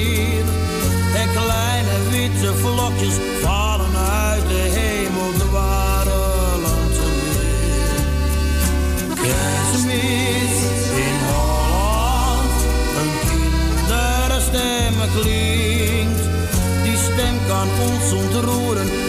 [17.63, 19.02] Kan ons ontroeren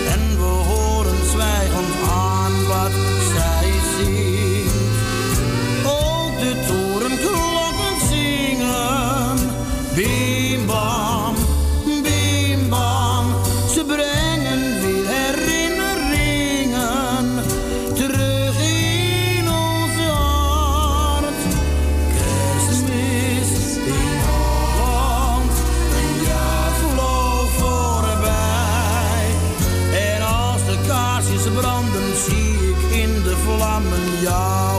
[33.74, 34.73] de vlammen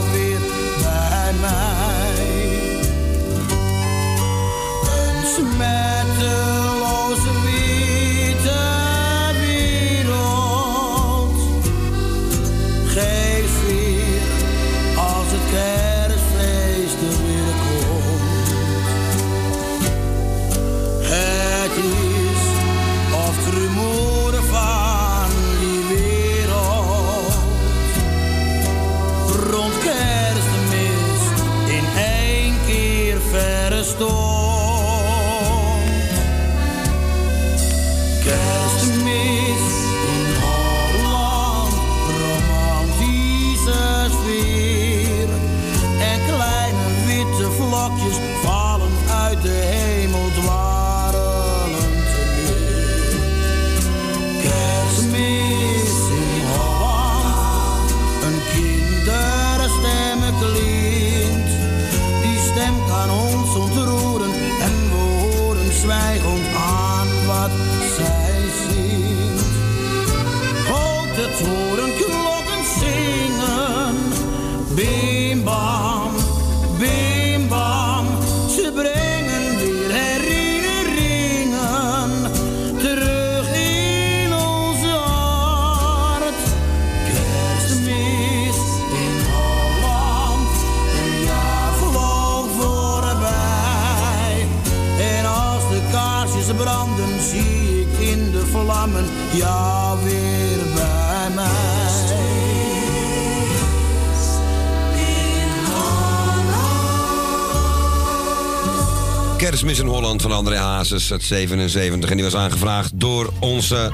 [111.12, 112.10] Uit 77.
[112.10, 113.92] En die was aangevraagd door onze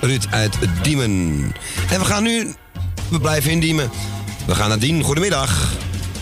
[0.00, 1.52] Ruud uit Diemen.
[1.90, 2.54] En we gaan nu...
[3.08, 3.90] We blijven in Diemen.
[4.46, 5.02] We gaan naar Dien.
[5.02, 5.72] Goedemiddag.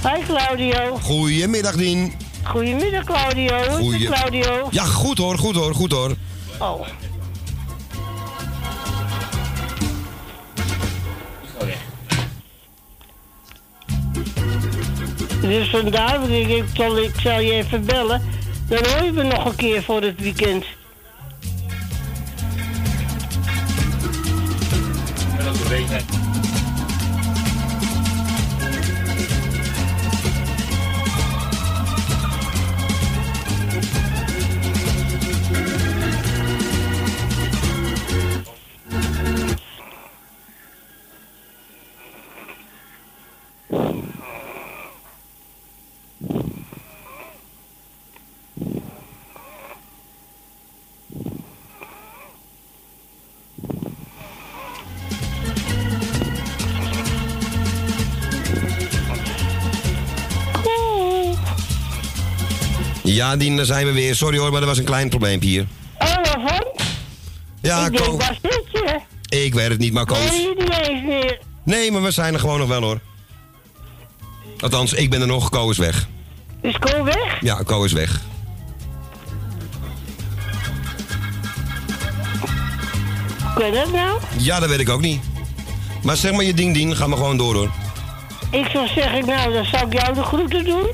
[0.02, 0.98] Hi Claudio.
[1.02, 2.12] Goedemiddag, Dien.
[2.42, 3.78] Goedemiddag Claudio.
[3.78, 4.68] Hoe is het, Claudio?
[4.70, 6.14] Ja, goed hoor, goed hoor, goed hoor.
[6.58, 6.86] Oh.
[15.40, 18.29] Dus vandaar, ik, ik, zal, ik zal je even bellen.
[18.70, 20.64] Dan je me nog een keer voor het weekend.
[63.38, 64.14] Dien, daar zijn we weer.
[64.14, 65.66] Sorry hoor, maar er was een klein probleempje hier.
[65.98, 66.64] Oh, waarvan?
[67.60, 68.16] Ja, ik denk, Ko.
[68.16, 68.98] waar zit je?
[69.44, 70.18] Ik weet het niet, maar Koos.
[70.18, 71.38] je niet eens meer.
[71.64, 73.00] Nee, maar we zijn er gewoon nog wel hoor.
[74.60, 75.50] Althans, ik ben er nog.
[75.50, 76.08] Ko is weg.
[76.62, 77.38] Is Ko weg?
[77.40, 78.20] Ja, Ko is weg.
[83.42, 84.20] Hoe kan dat nou?
[84.38, 85.20] Ja, dat weet ik ook niet.
[86.02, 86.96] Maar zeg maar je ding, ding.
[86.96, 87.70] Ga maar gewoon door hoor.
[88.50, 90.86] Ik zou zeggen, nou, dan zou ik jou de groeten doen.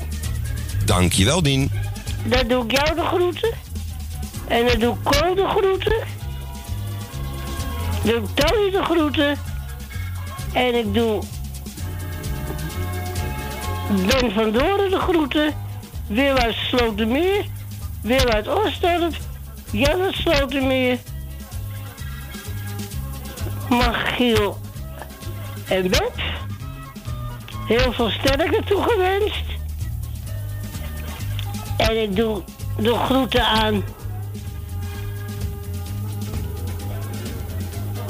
[0.85, 1.71] Dankjewel, Dien.
[2.29, 3.53] Dan doe ik jou de groeten.
[4.47, 6.03] En dan doe ik Ko de groeten.
[8.03, 9.37] Dan doe ik Tony de groeten.
[10.53, 11.21] En ik doe
[13.87, 15.53] Ben van Doren de groeten.
[16.07, 17.45] Wil uit Slotermeer.
[18.01, 19.15] Wil uit Oostdorp.
[19.71, 20.97] Jan uit Slotermeer.
[23.69, 24.57] Magiel
[25.67, 26.13] en Beb.
[27.67, 29.46] Heel veel sterkte toegewenst.
[31.87, 32.43] En ik doe
[32.77, 33.83] de groeten aan.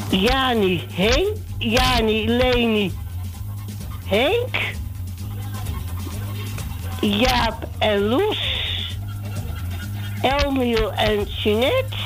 [0.09, 2.91] Jani, Henk, Jani, Leni,
[4.05, 4.75] Henk,
[7.01, 8.39] Jaap en Loes,
[10.21, 11.97] Elmiel en Jeanette,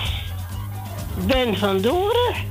[1.27, 2.50] Ben van Doren.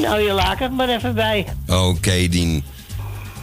[0.00, 1.46] Nou, je laat het maar even bij.
[1.68, 2.64] Oké, Dien.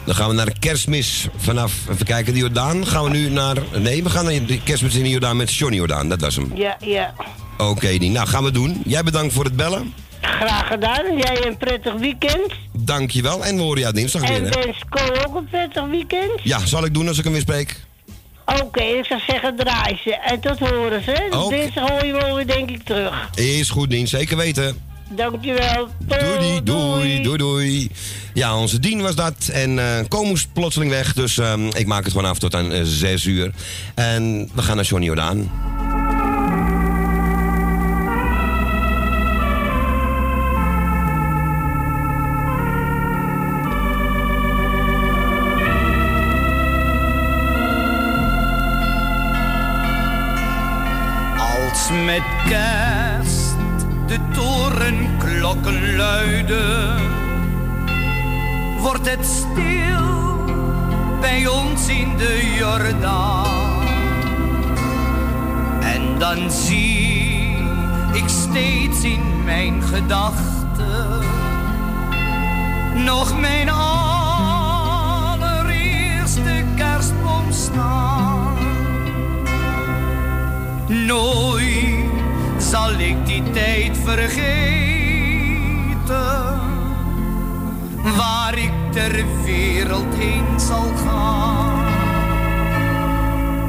[0.06, 2.86] Dan gaan we naar de kerstmis vanaf, even kijken, de Jordaan.
[2.86, 5.76] Gaan we nu naar, nee, we gaan naar de kerstmis in de Jordaan met Johnny
[5.76, 6.08] Jordaan.
[6.08, 6.52] Dat was hem.
[6.54, 7.14] Ja, ja.
[7.58, 8.12] Oké, Dien.
[8.12, 8.82] Nou, gaan we doen.
[8.86, 9.94] Jij bedankt voor het bellen.
[10.20, 11.04] Graag gedaan.
[11.04, 12.52] En jij een prettig weekend.
[12.72, 13.44] Dankjewel.
[13.44, 14.82] En we horen jou dinsdag weer, En wens
[15.26, 16.30] ook een prettig weekend.
[16.42, 17.80] Ja, zal ik doen als ik hem weer spreek?
[18.62, 20.14] Oké, ik zou zeggen draai ze.
[20.16, 21.26] En tot horen ze.
[21.30, 21.56] Dus Oké.
[21.56, 23.30] Dinsdag hoor je me weer denk ik terug.
[23.34, 24.08] Is goed, Dien.
[24.08, 24.92] Zeker weten.
[25.08, 25.88] Dankjewel.
[25.98, 27.90] Doei, doei, doei, doei.
[28.34, 29.48] Ja, onze Dien was dat.
[29.52, 31.12] En eh Ko moest plotseling weg.
[31.12, 33.50] Dus ehm, ik maak het gewoon af tot aan eh, zes uur.
[33.94, 35.50] En we gaan naar Johnny Jordaan.
[55.62, 56.96] Torenklokken luiden,
[58.80, 60.44] wordt het stil
[61.20, 63.82] bij ons in de Jordaan.
[65.80, 67.56] En dan zie
[68.12, 71.22] ik steeds in mijn gedachten
[73.04, 74.14] nog mijn allereerste
[76.76, 78.56] kerstboom staan.
[80.86, 82.12] Nooit
[82.58, 85.03] zal ik die tijd vergeten,
[88.16, 91.84] waar ik ter wereld heen zal gaan.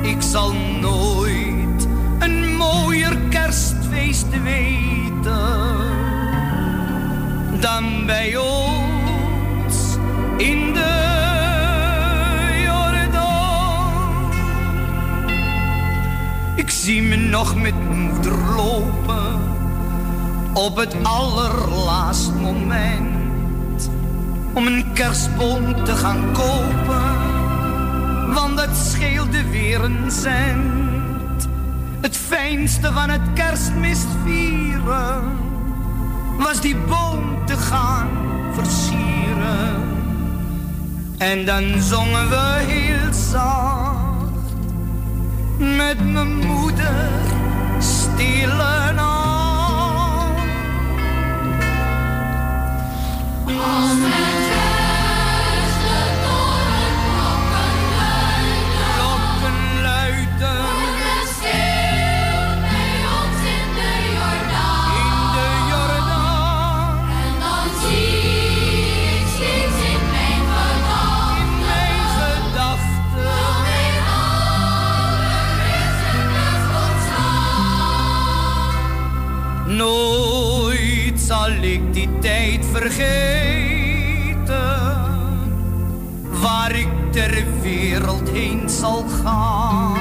[0.04, 1.88] Ik zal nooit
[2.20, 5.94] een mooier kerstfeest weten
[7.60, 9.98] dan bij ons
[10.38, 11.14] in de
[12.64, 14.32] Jordaan.
[16.56, 19.55] Ik zie me nog met moeder lopen
[20.56, 23.90] op het allerlaatst moment
[24.54, 27.34] om een kerstboom te gaan kopen.
[28.34, 31.48] want het scheelde weer een cent.
[32.02, 35.24] Het fijnste van het kerstmis vieren
[36.38, 38.08] was die boom te gaan
[38.54, 39.84] versieren.
[41.18, 44.54] En dan zongen we heel zacht
[45.58, 47.10] met mijn moeder
[47.80, 49.15] stille nacht.
[53.48, 54.45] Als
[82.72, 83.06] vergeten,
[86.42, 89.98] waar ik ter wereld heen zal gaan.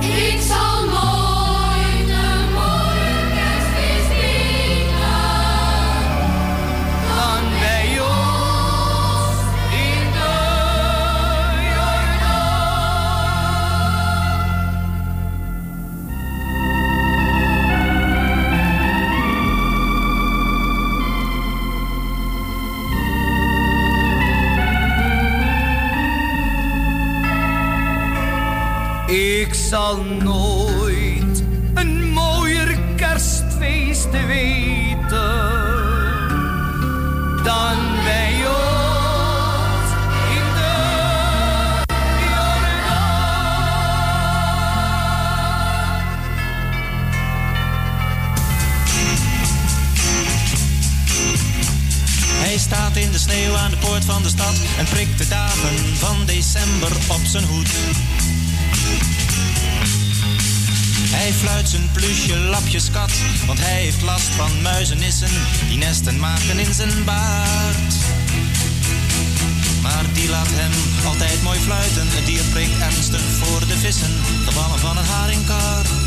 [0.00, 0.79] Ik zal
[29.70, 31.42] zal nooit
[31.74, 35.08] een mooier kerstfeest weten
[37.44, 39.90] dan bij ons
[40.36, 40.72] in de
[52.28, 55.96] Hij staat in de sneeuw aan de poort van de stad en prikt de dagen
[55.96, 57.68] van december op zijn hoed.
[61.30, 63.10] Hij fluit zijn plusje lapjes kat,
[63.46, 65.30] want hij heeft last van muizenissen
[65.68, 67.94] die nesten maken in zijn baard.
[69.82, 70.72] Maar die laat hem
[71.06, 74.12] altijd mooi fluiten, het dier prikt ernstig voor de vissen,
[74.44, 75.99] de ballen van een haringkar.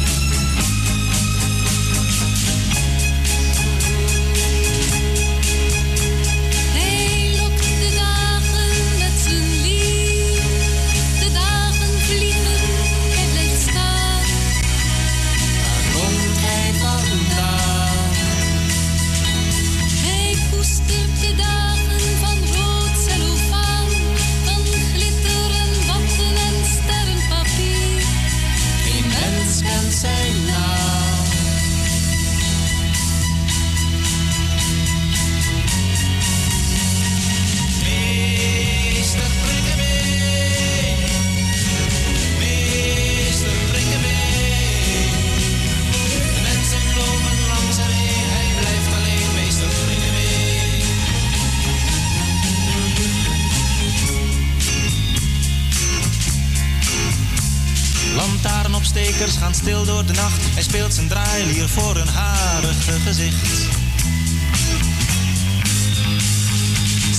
[58.93, 60.41] Lantaarnopstekers gaan stil door de nacht.
[60.53, 63.67] Hij speelt zijn draailier voor een harige gezicht.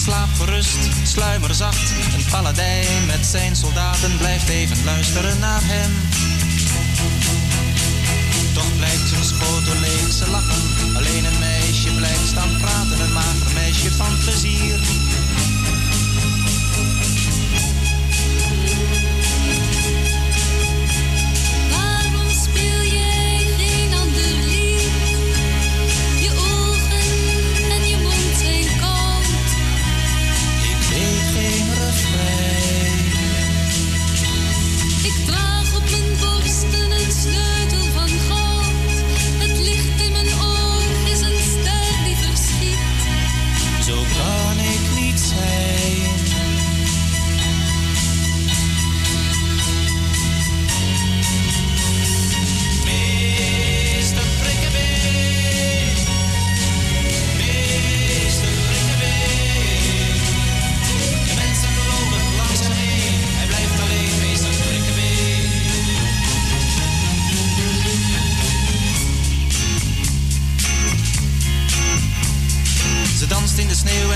[0.02, 1.90] Slaap gerust, sluimer zacht.
[1.90, 6.13] Een paladijn met zijn soldaten blijft even luisteren naar hem.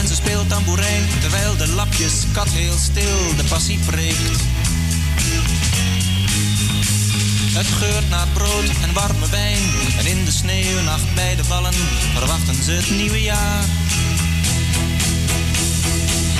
[0.09, 4.41] Ze speelt tamboerijn, terwijl de lapjes kat heel stil de passie preekt.
[7.53, 9.63] Het geurt naar brood en warme wijn.
[9.99, 11.75] En in de sneeuwnacht bij de vallen
[12.15, 13.65] verwachten ze het nieuwe jaar.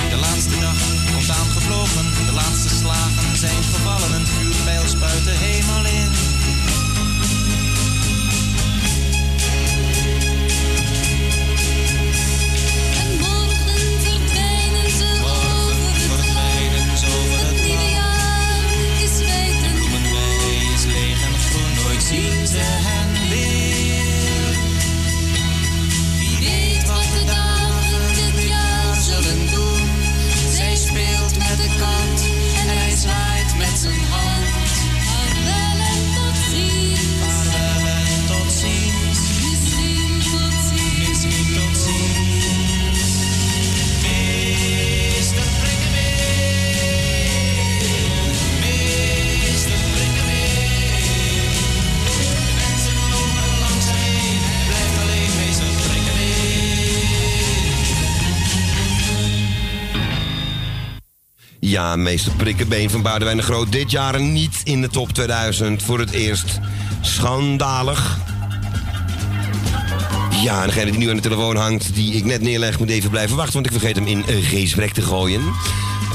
[0.09, 0.77] De laatste dag
[1.13, 4.13] komt aangevlogen, de laatste slagen zijn gevallen.
[4.13, 6.28] Een vuurpijl spuit de hemel in.
[61.69, 63.71] Ja, meester Prikkebeen van Boudewijn de Groot.
[63.71, 65.83] Dit jaar niet in de top 2000.
[65.83, 66.59] Voor het eerst
[67.01, 68.17] schandalig.
[70.43, 73.09] Ja, en degene die nu aan de telefoon hangt, die ik net neerleg, moet even
[73.09, 73.53] blijven wachten.
[73.53, 75.41] Want ik vergeet hem in een gesprek te gooien.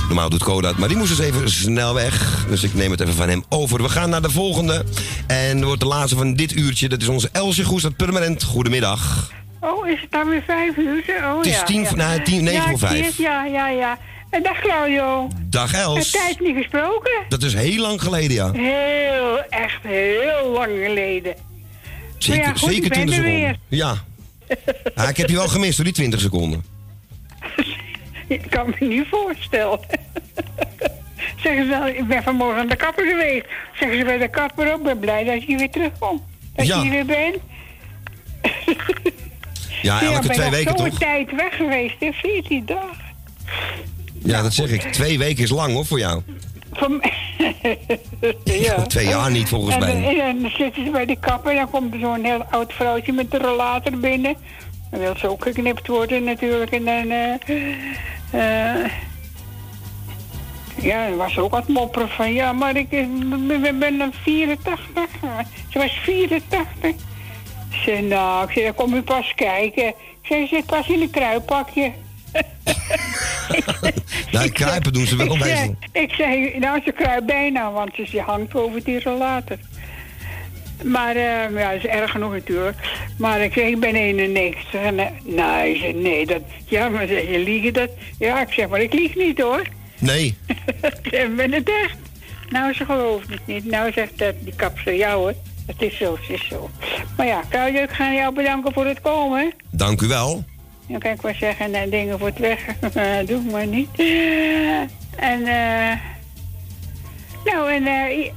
[0.07, 2.45] Normaal doet Code dat, maar die moest dus even snel weg.
[2.49, 3.83] Dus ik neem het even van hem over.
[3.83, 4.85] We gaan naar de volgende.
[5.27, 6.89] En dat wordt de laatste van dit uurtje.
[6.89, 8.43] Dat is onze Elsje Goes uit Permanent.
[8.43, 9.31] Goedemiddag.
[9.61, 11.05] Oh, is het dan weer vijf uur?
[11.25, 11.95] Oh, Het is ja, tien ja.
[11.95, 13.19] nou, tien- negen ja, voor vijf.
[13.19, 13.99] Ja, ja, ja.
[14.35, 15.29] En dag Claudio.
[15.43, 16.15] Dag Els.
[16.15, 17.13] Een tijd niet gesproken.
[17.29, 18.53] Dat is heel lang geleden, ja.
[18.53, 21.35] Heel, echt heel lang geleden.
[22.19, 23.41] Zeker, ja, goed, zeker ik ben 20 er seconden.
[23.41, 23.57] weer.
[23.69, 23.95] Ja.
[24.95, 26.65] Ah, ik heb je wel gemist door die 20 seconden.
[28.29, 29.81] Ik kan me niet voorstellen.
[31.43, 33.45] Zeggen ze wel, ik ben vanmorgen aan de kapper geweest.
[33.79, 36.23] Zeggen ze bij de kapper ook, ik ben blij dat je weer terugkomt.
[36.55, 36.77] Dat Ja.
[36.77, 37.37] je hier weer bent.
[39.83, 40.99] Ja, elke ik ben twee nog weken zo'n toch?
[40.99, 43.05] tijd weg geweest, hè, 14 dagen.
[44.25, 44.81] Ja, dat zeg ik.
[44.93, 46.23] Twee weken is lang hoor voor jou.
[46.73, 47.03] Van...
[48.45, 48.83] ja.
[48.83, 49.93] Twee jaar niet volgens en, mij.
[49.93, 52.73] dan- En dan zitten ze bij de kapper en dan komt er zo'n heel oud
[52.73, 54.37] vrouwtje met een rollator binnen.
[54.91, 56.71] Dan wil ze ook geknipt worden natuurlijk.
[56.71, 57.11] En dan...
[57.11, 57.35] eh,
[58.31, 58.91] eh,
[60.83, 62.33] ja, dan was ze ook het mopperen van...
[62.33, 62.89] Ja, maar ik
[63.79, 65.09] ben, dan 84.
[65.69, 66.91] Ze was 84.
[66.91, 66.97] Ik
[67.85, 69.95] zei, nou, ik zei, dan kom je pas kijken.
[70.23, 71.93] Ze zit pas in een kruippakje.
[74.33, 75.77] Nou, kruipen doen ze wel meestal.
[75.93, 79.57] zei, ik zei, nou, ze kruipt bijna, want ze, ze hangt boven die rollator.
[80.83, 82.77] Maar eh, ja, dat is erg genoeg natuurlijk.
[83.19, 84.75] Maar ik zeg, ik ben 91.
[84.75, 86.43] En, eh, nou, ik nee, dat...
[86.65, 87.91] Ja, maar zeg je, liegen dat...
[88.19, 89.63] Ja, ik zeg, maar ik lieg niet hoor.
[89.99, 90.37] Nee.
[91.03, 91.97] ik ben het echt.
[92.51, 93.65] Nou, ze gelooft het niet.
[93.65, 95.35] Nou, zegt dat, die kapster, ja hoor.
[95.67, 96.71] Het is zo, het is zo.
[97.17, 99.53] Maar ja, ik ga jou bedanken voor het komen.
[99.71, 100.45] Dank u wel.
[100.89, 102.61] Dan kan ik wel zeggen, en dingen voor het weg.
[103.27, 103.89] Doe ik maar niet.
[105.17, 105.99] En, eh.
[107.45, 108.19] nou, en, eh.
[108.19, 108.33] i-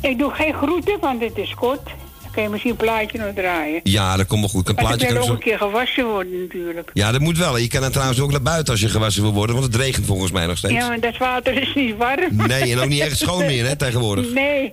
[0.00, 1.84] ik doe geen groeten, want het is kort.
[2.22, 3.80] Dan kun je misschien een plaatje nog draaien.
[3.82, 4.64] Ja, dat komt wel goed.
[4.64, 5.32] Kan Maar plaatje kan ook zo...
[5.32, 6.90] een keer gewassen worden, natuurlijk.
[6.94, 7.56] Ja, dat moet wel.
[7.56, 10.06] Je kan dan trouwens ook naar buiten als je gewassen wil worden, want het regent
[10.06, 10.74] volgens mij nog steeds.
[10.74, 12.36] Ja, maar dat water is niet warm.
[12.46, 14.32] Nee, en ook niet echt schoon meer, hè, tegenwoordig.
[14.34, 14.72] Nee.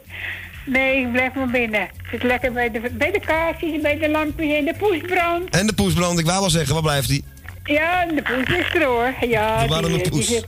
[0.66, 1.82] Nee, ik blijf maar binnen.
[1.82, 5.50] Ik zit lekker bij de, bij de kaarsjes, bij de lampjes en de poesbrand.
[5.50, 7.24] En de poesbrand, ik wou wel zeggen, waar blijft die?
[7.64, 9.14] Ja, de poes is er hoor.
[9.30, 10.28] Ja, De warme die- die poes.
[10.28, 10.46] zit-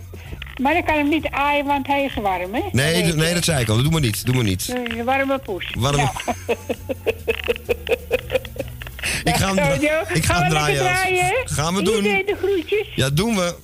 [0.61, 2.61] Maar ik kan hem niet aaien, want hij is warm, hè?
[2.72, 3.74] Nee, nee, dat zei ik al.
[3.76, 4.26] Dat doe maar niet.
[4.26, 4.74] Doe maar niet.
[4.97, 5.65] Een warme poes.
[5.78, 6.11] Warme- Ja.
[9.24, 9.82] Ik ga hem,
[10.13, 10.86] ik ga hem draaien.
[11.45, 12.03] Gaan we doen.
[12.03, 12.88] De groetjes.
[12.95, 13.55] Ja, doen we.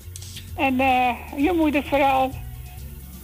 [0.57, 2.31] En eh, je moeder vooral.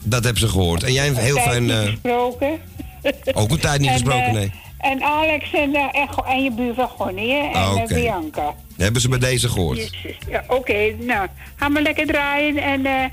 [0.03, 0.83] Dat heb ze gehoord.
[0.83, 1.69] En jij een heel fijn...
[1.71, 2.59] eh, gesproken.
[3.33, 4.51] ook een tijd niet En, gesproken, eh, nee.
[4.79, 7.33] En Alex en, eh, en, je buurvrouw Gonnie?
[7.33, 7.87] En Ah, eh.
[7.87, 8.55] Bianca.
[8.77, 9.91] Hebben ze bij deze gehoord.
[10.29, 10.95] Ja, oké.
[10.99, 13.05] Nou, ga maar lekker draaien en eh,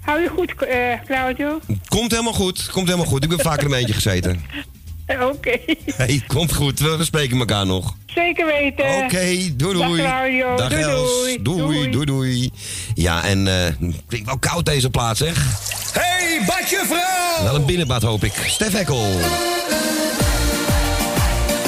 [0.00, 1.60] hou je goed, eh, Claudio.
[1.88, 2.70] Komt helemaal goed.
[2.70, 3.22] Komt helemaal goed.
[3.22, 4.42] Ik ben vaker een eentje gezeten.
[5.32, 5.58] Oké.
[5.96, 6.78] Hey, komt goed.
[6.78, 7.94] We spreken elkaar nog.
[8.06, 8.84] Zeker weten.
[9.04, 10.00] Oké, doei Dag doei.
[10.00, 10.56] Claudio.
[10.56, 11.38] Dag doei, Els.
[11.40, 11.42] doei.
[11.42, 12.50] Doei, doei, doei.
[12.94, 15.46] Ja, en eh klinkt wel koud deze plaats, zeg.
[15.92, 17.44] Hey, badje vrouw!
[17.44, 18.32] Wel een binnenbad, hoop ik.
[18.46, 19.20] Stef Ekkel.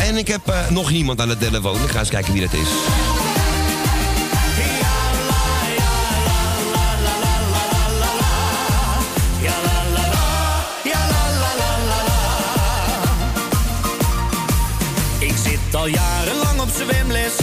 [0.03, 1.83] En ik heb eh, nog iemand aan de telefoon.
[1.83, 2.69] Ik ga eens kijken wie dat is.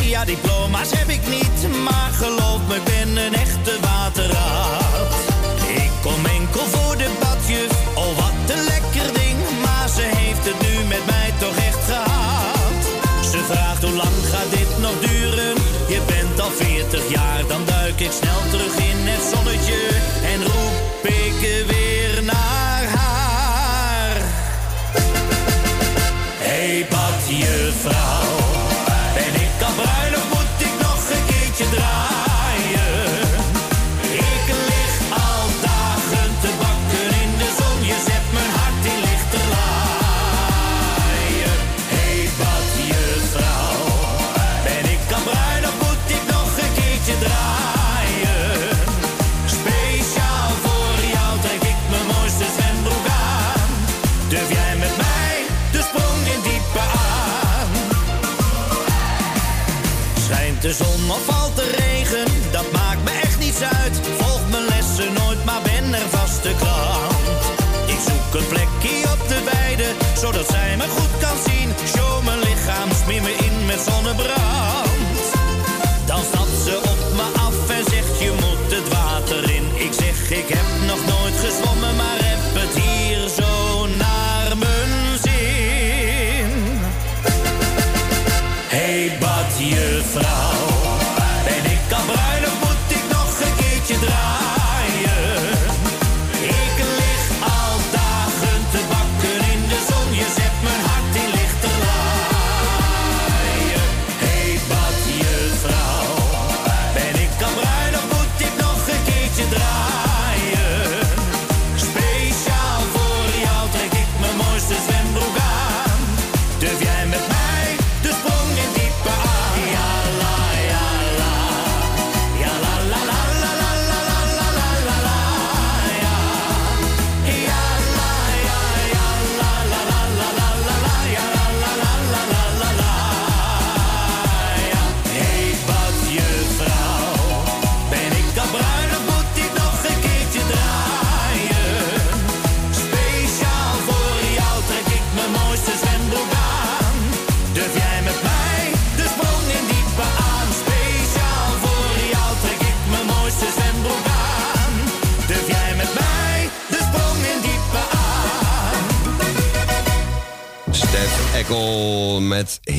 [0.02, 3.53] Ja diploma's heb ik niet Maar geloof me, ik ben een echte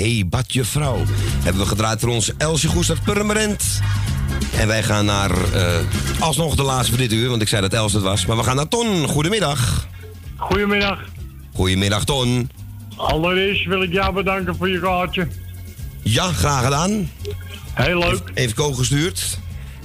[0.04, 1.02] Hey Badje Vrouw.
[1.42, 3.80] Hebben we gedraaid voor ons Elsje Goes uit Purmerend.
[4.56, 5.76] En wij gaan naar, eh,
[6.20, 8.26] alsnog de laatste voor dit uur, want ik zei dat Els het was.
[8.26, 9.08] Maar we gaan naar Ton.
[9.08, 9.86] Goedemiddag.
[10.36, 10.98] Goedemiddag.
[11.52, 12.50] Goedemiddag, Ton.
[12.96, 15.28] Allereerst wil ik jou bedanken voor je kaartje.
[16.02, 17.10] Ja, graag gedaan.
[17.74, 18.10] Heel leuk.
[18.10, 19.38] Heeft, heeft Ko gestuurd.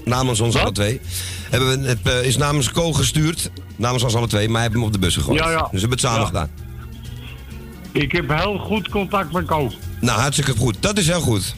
[0.05, 1.01] Namens ons alle twee.
[1.49, 3.51] Hebben we, het eh, is namens Ko gestuurd.
[3.75, 5.39] Namens ons alle twee, maar hij heeft hem op de bus gegooid.
[5.39, 5.57] Ja, ja.
[5.57, 6.25] Dus we hebben het samen Ja.
[6.25, 6.49] gedaan.
[7.91, 9.71] Ik heb heel goed contact met Ko.
[10.01, 10.81] Nou, hartstikke goed.
[10.81, 11.55] Dat is heel goed.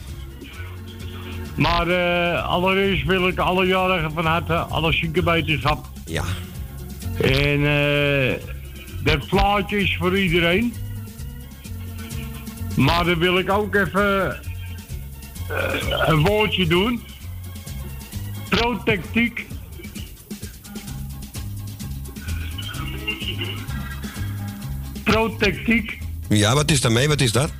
[1.55, 5.89] Maar eh, allereerst wil ik alle jarigen van harte alle zieke wetenschap.
[6.05, 6.23] Ja.
[7.21, 8.59] En eh
[9.03, 10.73] dat plaatje is voor iedereen.
[12.75, 14.39] Maar dan wil ik ook even
[15.49, 17.01] eh, een woordje doen.
[18.49, 19.45] Protectiek.
[25.03, 25.97] Protectiek.
[26.29, 27.07] Ja, wat is daarmee?
[27.07, 27.51] Wat is dat?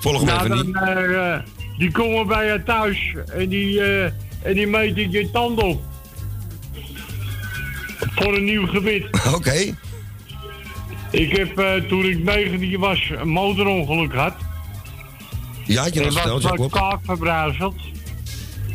[0.00, 0.76] Volg me Nou, even dan, niet.
[0.76, 1.40] eh, eh,
[1.78, 4.04] die komen bij je thuis en die, eh,
[4.42, 5.82] en die meten je tanden op.
[8.14, 9.04] Voor een nieuw gebied.
[9.34, 9.74] Oké.
[11.10, 14.34] Ik heb toen ik 19 was een motorongeluk gehad.
[15.64, 16.42] Ja, had je dat verteld?
[16.42, 16.72] was Ja, klopt.
[16.72, 17.74] kaak verbrijzeld.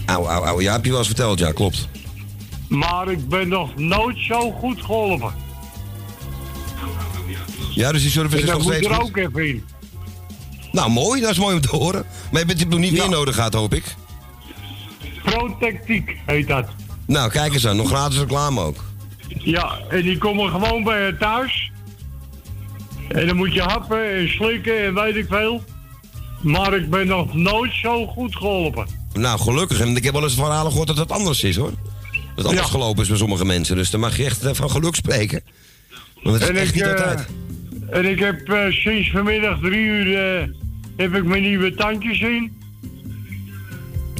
[0.05, 0.61] Auw, auw, auw.
[0.61, 1.39] Ja, heb je wel eens verteld.
[1.39, 1.87] Ja, klopt.
[2.67, 5.33] Maar ik ben nog nooit zo goed geholpen.
[7.73, 9.03] Ja, dus die service is nog moet steeds er goed.
[9.03, 9.63] ook even in.
[10.71, 11.21] Nou, mooi.
[11.21, 12.05] Dat is mooi om te horen.
[12.31, 13.95] Maar je bent het nog niet meer nodig gehad, hoop ik.
[15.23, 16.65] Protectiek heet dat.
[17.05, 17.75] Nou, kijk eens aan.
[17.75, 18.83] Nog gratis reclame ook.
[19.27, 21.71] Ja, en die komen gewoon bij je thuis.
[23.07, 25.63] En dan moet je happen en slikken en weet ik veel.
[26.41, 28.87] Maar ik ben nog nooit zo goed geholpen.
[29.13, 29.79] Nou, gelukkig.
[29.79, 31.71] En ik heb wel eens verhalen gehoord dat het anders is, hoor.
[32.11, 32.71] Dat het anders Ja.
[32.71, 33.75] gelopen is bij sommige mensen.
[33.75, 35.41] Dus dan mag je echt eh, van geluk spreken.
[36.23, 37.27] Want het is En echt ik, niet eh, altijd.
[37.89, 40.49] En ik heb eh, sinds vanmiddag drie uur
[41.01, 42.51] heb ik mijn nieuwe tandjes in.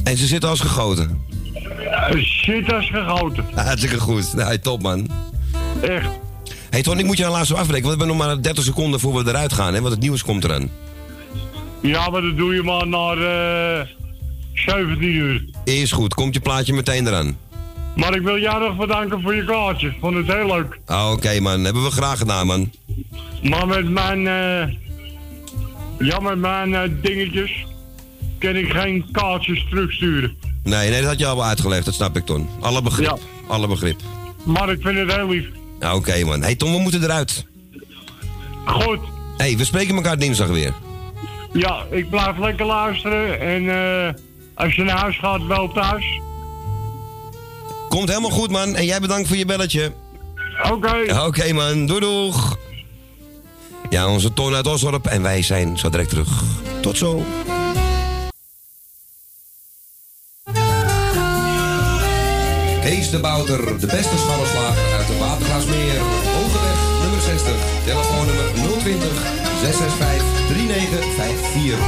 [0.04, 1.20] En ze zitten als gegoten.
[1.80, 3.44] Uh, zit als gegoten.
[3.54, 4.34] Hartstikke goed.
[4.34, 5.08] Nou, top, man.
[5.82, 6.08] Echt.
[6.70, 7.88] hey, Ton, ik moet je helaas zo afbreken.
[7.88, 9.80] Want we hebben nog maar 30 seconden voor we eruit gaan, hè.
[9.80, 10.70] Want het nieuws komt eraan.
[11.80, 13.16] Ja, maar dat doe je maar naar
[13.80, 13.86] eh
[14.54, 15.44] 17 uur.
[15.64, 16.14] Is goed.
[16.14, 17.36] Komt je plaatje meteen eraan.
[17.96, 19.92] Maar ik wil jou nog bedanken voor je kaartje.
[20.00, 20.78] Vond het heel leuk.
[20.86, 21.64] Ah, Oké, man.
[21.64, 22.70] Hebben we graag gedaan, man.
[23.42, 24.74] Maar met mijn, eh
[25.98, 27.66] ja, met mijn eh, dingetjes
[28.38, 30.36] kan ik geen kaartjes terugsturen.
[30.62, 31.84] Nee, nee, dat had je al wel uitgelegd.
[31.84, 32.48] Dat snap ik, Ton.
[32.60, 33.18] Alle begrip.
[33.48, 34.00] Alle begrip.
[34.44, 35.46] Maar ik vind het heel lief.
[35.92, 36.42] Oké, man.
[36.42, 37.46] hey, Ton, we moeten eruit.
[38.64, 38.98] Goed.
[39.36, 40.72] hey, we spreken elkaar dinsdag weer.
[41.52, 43.40] Ja, ik blijf lekker luisteren.
[43.40, 44.14] En eh,
[44.54, 46.20] als je naar huis gaat, wel thuis.
[47.88, 48.74] Komt helemaal goed, man.
[48.74, 49.92] En jij bedankt voor je belletje.
[50.70, 51.22] Oké.
[51.26, 51.86] Oké, man.
[51.86, 52.56] Doei, doeg.
[53.92, 55.06] Ja, onze Ton uit Osdorp.
[55.06, 56.42] En wij zijn zo direct terug.
[56.80, 57.24] Tot zo.
[62.80, 65.98] Kees de Bouter, de beste scharrelslager uit de Watergraafsmeer.
[66.36, 67.54] Hogeweg nummer 60.
[67.84, 68.44] Telefoonnummer
[68.80, 69.08] 020
[69.60, 71.78] 665 3954.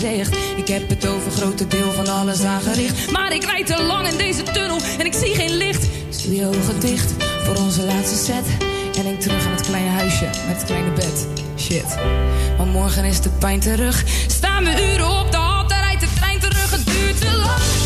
[0.00, 3.10] Ik heb het over grote deel van alles aangericht.
[3.10, 5.86] Maar ik rijd te lang in deze tunnel en ik zie geen licht.
[6.08, 7.12] Dus je ogen dicht
[7.44, 8.44] voor onze laatste set.
[8.96, 11.26] En denk terug aan het kleine huisje met het kleine bed.
[11.56, 11.96] Shit.
[12.56, 14.04] Maar morgen is de pijn terug.
[14.26, 16.70] Staan we uren op de hal, rijdt de trein terug.
[16.70, 17.79] Het duurt te lang.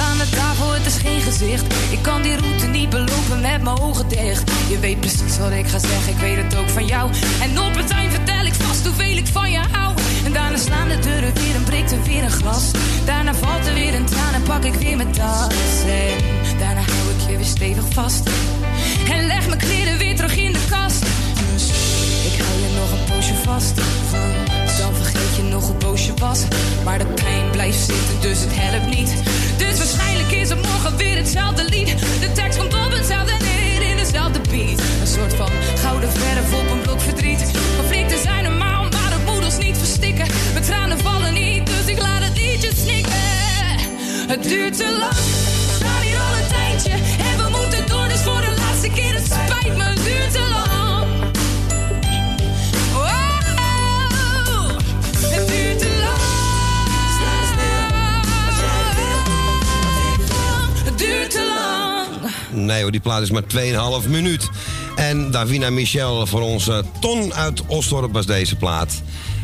[0.00, 1.64] Aan de tafel, het is geen gezicht.
[1.90, 4.50] Ik kan die route niet belopen met mijn ogen dicht.
[4.68, 7.10] Je weet precies wat ik ga zeggen, ik weet het ook van jou.
[7.40, 9.94] En op het eind vertel ik vast hoeveel ik van je hou.
[10.24, 12.70] En daarna slaan de deuren weer en breekt er weer een glas.
[13.04, 15.54] Daarna valt er weer een traan en pak ik weer mijn tas.
[15.86, 18.30] En daarna hou ik je weer stevig vast.
[19.10, 21.00] En leg mijn kleren weer terug in de kast.
[21.52, 21.68] Dus
[22.32, 23.74] ik hou je nog een poosje vast.
[24.78, 26.40] Dan vergeet je nog hoe boos je was.
[26.84, 29.12] Maar de pijn blijft zitten, dus het helpt niet.
[29.60, 31.88] Dus waarschijnlijk is het morgen weer hetzelfde lied.
[32.20, 34.80] De tekst komt op hetzelfde neer in dezelfde beat.
[35.00, 37.50] Een soort van gouden verf op een blok verdriet.
[37.76, 40.26] Conflicten zijn normaal, maar het moet ons niet verstikken.
[40.52, 43.12] Mijn tranen vallen niet, dus ik laat het liedje snikken.
[44.32, 45.16] Het duurt te lang,
[62.70, 63.42] Nee die plaat is maar
[64.02, 64.48] 2,5 minuut.
[64.96, 69.02] En Davina Michel voor onze Ton uit Osdorp was deze plaat.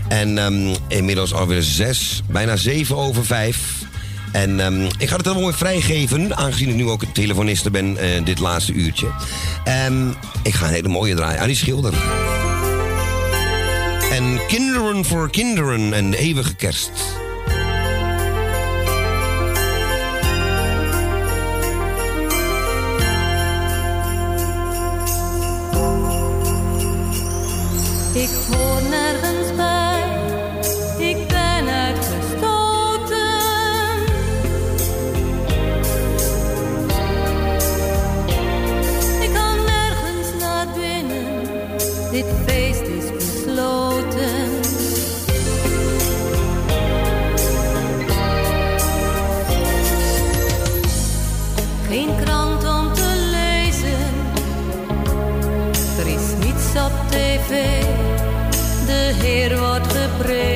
[0.09, 3.59] En ehm, inmiddels alweer zes, bijna zeven over vijf.
[4.33, 8.25] En ehm, ik ga het helemaal weer vrijgeven, aangezien ik nu ook telefoniste ben eh,
[8.25, 9.09] dit laatste uurtje.
[9.65, 10.09] Ehm,
[10.43, 11.95] ik ga een hele mooie draaien, Arie Schilder.
[14.11, 16.91] En Kinderen voor Kinderen en de eeuwige kerst.
[60.17, 60.56] siempre.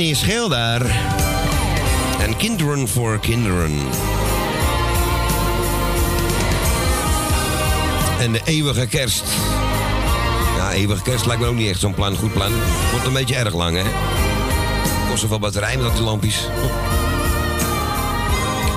[0.00, 0.86] Fanny Schilder.
[2.20, 3.78] En Kinderen voor Kinderen.
[8.20, 9.24] En de eeuwige kerst.
[10.56, 12.16] Ja, eeuwige kerst lijkt me ook niet echt zo'n plan.
[12.16, 12.52] Goed plan.
[12.90, 13.82] Wordt een beetje erg lang, hè?
[15.08, 16.48] Kost zoveel batterij met dat die lampjes.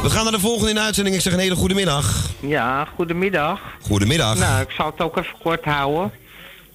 [0.01, 1.15] We gaan naar de volgende in uitzending.
[1.15, 2.29] Ik zeg een hele goede middag.
[2.39, 3.59] Ja, goedemiddag.
[3.81, 4.37] Goedemiddag.
[4.37, 6.11] Nou, ik zal het ook even kort houden.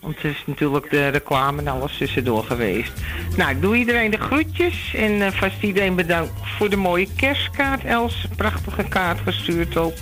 [0.00, 2.92] Want het is natuurlijk de reclame en alles tussendoor geweest.
[3.36, 4.94] Nou, ik doe iedereen de groetjes.
[4.94, 7.84] En eh, vast iedereen bedankt voor de mooie kerstkaart.
[7.84, 9.96] Els, prachtige kaart gestuurd ook.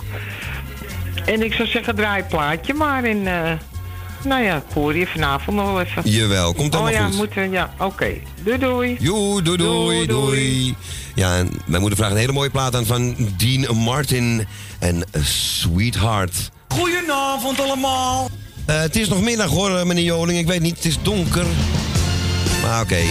[1.25, 3.03] En ik zou zeggen, draai het plaatje maar.
[3.03, 3.51] En eh,
[4.23, 6.09] nou ja, ik hoor je vanavond nog wel even.
[6.11, 7.17] Jawel, komt Oh allemaal ja, goed.
[7.17, 8.13] moeten ja, oké.
[8.43, 8.97] Doei doei.
[8.99, 10.75] Joe, doei, doei, doei.
[11.15, 14.47] Ja, en mijn moeder vraagt een hele mooie plaat aan van Dean Martin
[14.79, 16.51] en Sweetheart.
[16.67, 18.29] Goedenavond allemaal.
[18.65, 20.39] Eh, het is nog middag hoor, meneer Joling.
[20.39, 21.45] Ik weet niet, het is donker.
[22.61, 23.01] Maar oké.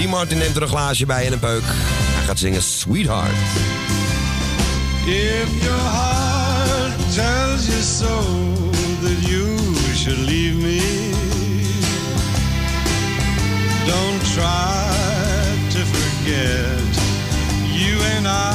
[0.00, 1.62] Dean Martin neemt er een glaasje bij en een peuk.
[1.64, 3.32] Hij gaat zingen Sweetheart.
[5.06, 8.24] If your heart tells you so
[9.02, 9.56] that you
[9.94, 10.80] should leave me,
[13.86, 14.88] don't try
[15.68, 16.96] to forget.
[17.72, 18.54] You and I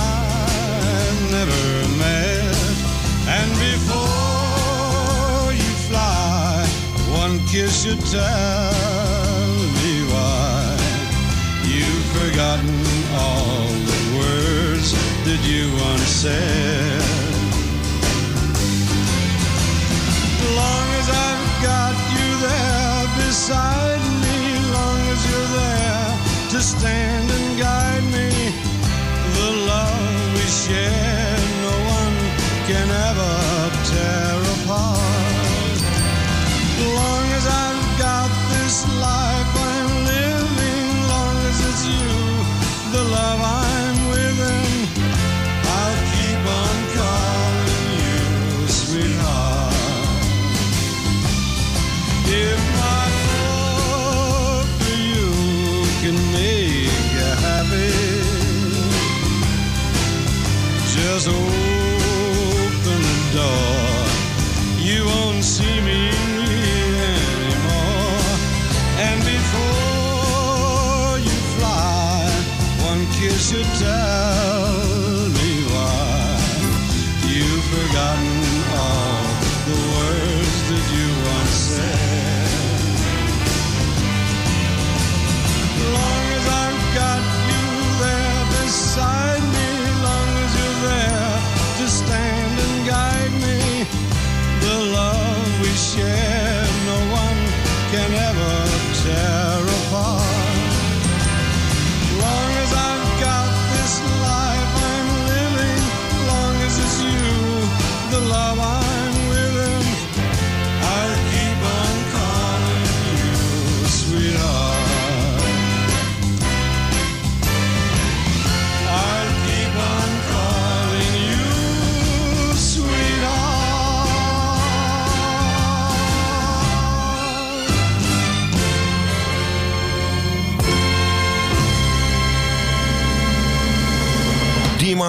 [1.30, 2.56] never met,
[3.28, 6.66] and before you fly,
[7.22, 9.15] one kiss should tell
[12.20, 12.80] forgotten
[13.24, 14.88] all the words
[15.28, 17.02] that you once said.
[20.62, 24.38] Long as I've got you there beside me,
[24.78, 26.10] long as you're there
[26.54, 28.30] to stand and guide me,
[29.38, 31.05] the love we share
[61.16, 61.55] just open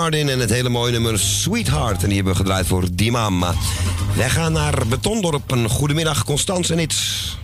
[0.06, 2.02] En het hele mooie nummer Sweetheart.
[2.02, 3.54] En die hebben we gedraaid voor die mama.
[4.16, 5.50] Wij gaan naar Betondorp.
[5.50, 7.36] Een goedemiddag, Constance en iets.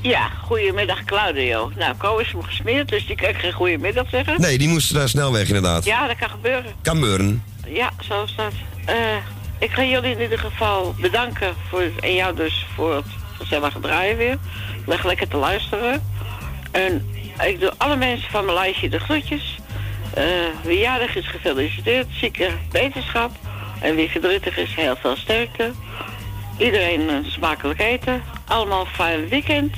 [0.00, 1.72] Ja, goedemiddag Claudio.
[1.76, 4.40] Nou, Ko is me gesmeerd, dus die kan ik geen goedemiddag zeggen.
[4.40, 5.84] Nee, die moest daar snel weg inderdaad.
[5.84, 6.72] Ja, dat kan gebeuren.
[6.82, 7.42] Kan gebeuren.
[7.66, 8.52] Ja, zo is dat.
[8.84, 8.96] Eh,
[9.58, 13.06] ik ga jullie in ieder geval bedanken voor, en jou dus voor het
[13.38, 14.38] gezellige draaien weer.
[14.86, 16.02] Leg lekker te luisteren.
[16.70, 17.06] En
[17.46, 19.58] ik doe alle mensen van mijn lijstje de groetjes.
[20.14, 20.24] Eh
[20.62, 23.30] wie jarig is gefeliciteerd, zieke beterschap.
[23.80, 25.72] En wie verdrietig is, heel veel sterkte.
[26.58, 28.22] Iedereen een smakelijk eten.
[28.46, 29.74] Allemaal een fijn weekend.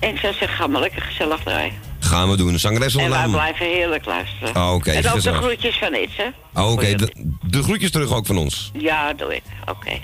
[0.00, 1.72] En ik zou zeggen, ga maar lekker gezellig draaien.
[2.00, 2.58] Gaan we doen.
[2.58, 4.56] Zangeres En onder wij blijven heerlijk luisteren.
[4.56, 6.26] Oh, oké, en ook de groetjes van iets, hè?
[6.60, 8.70] Oh, Oké, de, de groetjes terug ook van ons.
[8.78, 9.42] Ja, doe ik.
[9.66, 10.00] Oké.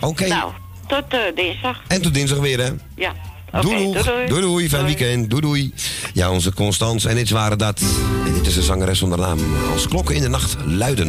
[0.00, 0.26] Oké.
[0.26, 0.52] Nou,
[0.86, 1.82] tot eh, dinsdag.
[1.86, 2.70] En tot dinsdag weer, hè?
[2.94, 3.12] Ja.
[3.52, 4.40] Oké, doei, doei, doei, doei.
[4.40, 5.72] doei, fijn weekend, doei, doei.
[6.12, 7.80] Ja, onze Constance en dit waren dat.
[8.26, 9.38] En dit is de zangeres zonder naam.
[9.72, 11.08] Als klokken in de nacht luiden.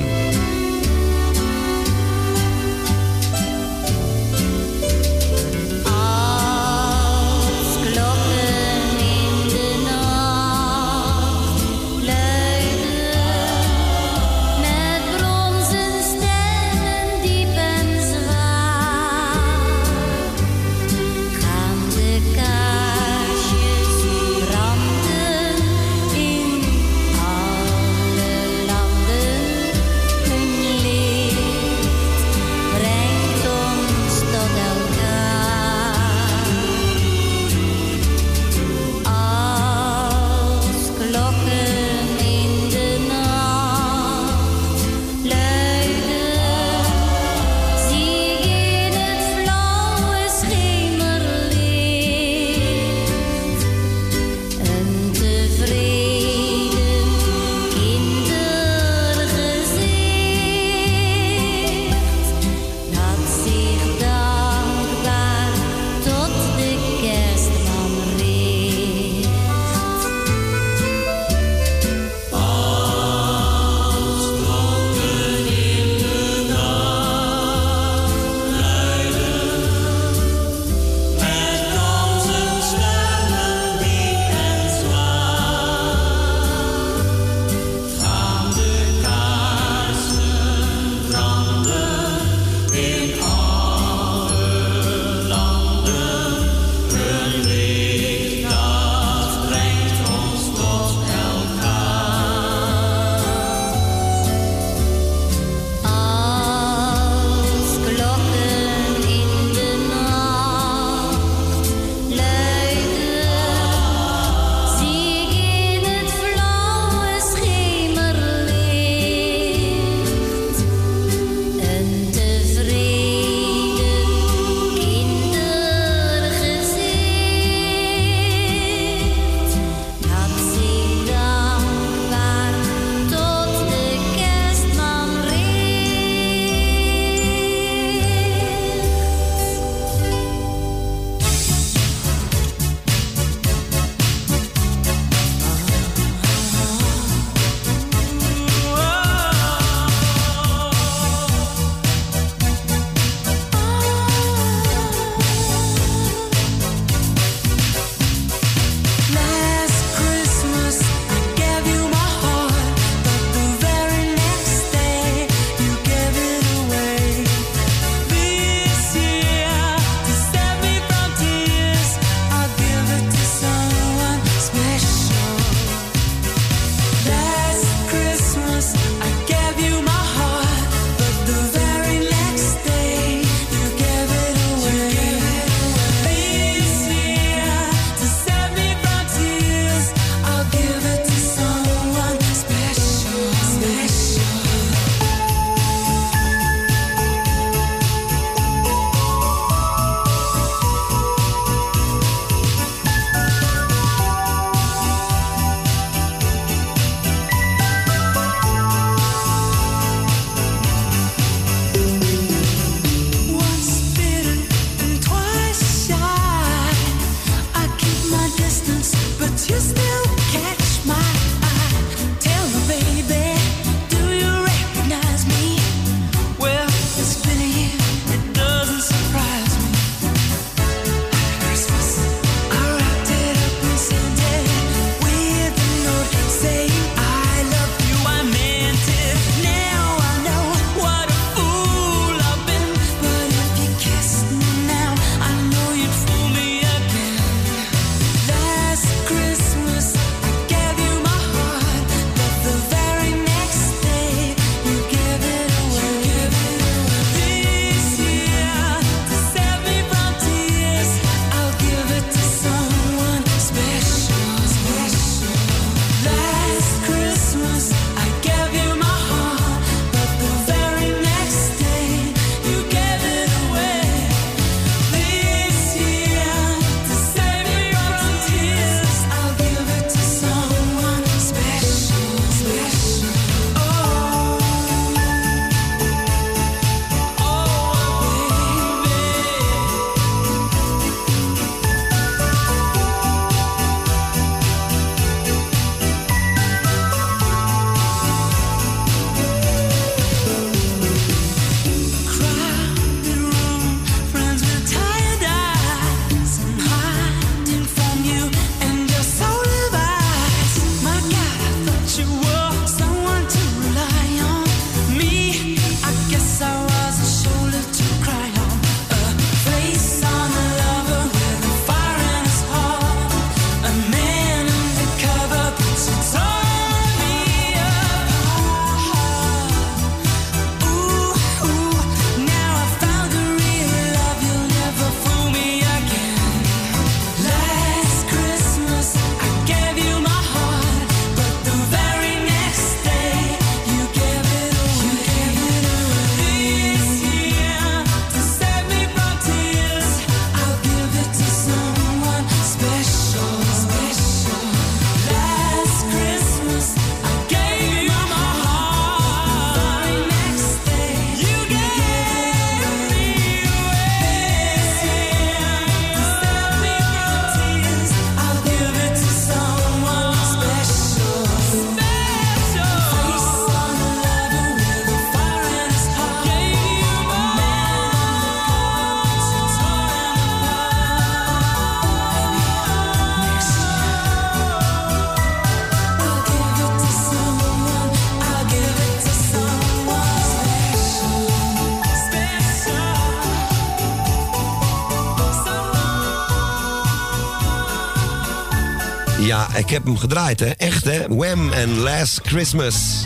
[399.72, 400.46] Heb hem gedraaid, hè.
[400.46, 401.08] Echt, hè.
[401.08, 403.06] Wham en Last Christmas.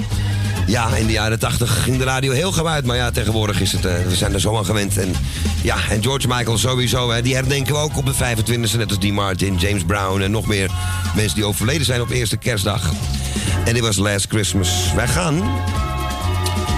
[0.67, 2.81] Ja, in de jaren 80 ging de radio heel gauw.
[2.83, 3.85] Maar ja, tegenwoordig is het...
[3.85, 4.97] eh, we zijn er zo aan gewend.
[4.97, 5.13] En
[5.61, 7.11] ja, en George Michael sowieso.
[7.11, 8.77] Hè, die herdenken we ook op de 25e.
[8.77, 10.71] Net als Dean Martin, James Brown en nog meer
[11.15, 12.91] mensen die overleden zijn op eerste kerstdag.
[13.65, 14.93] En dit was Last Christmas.
[14.95, 15.41] Wij gaan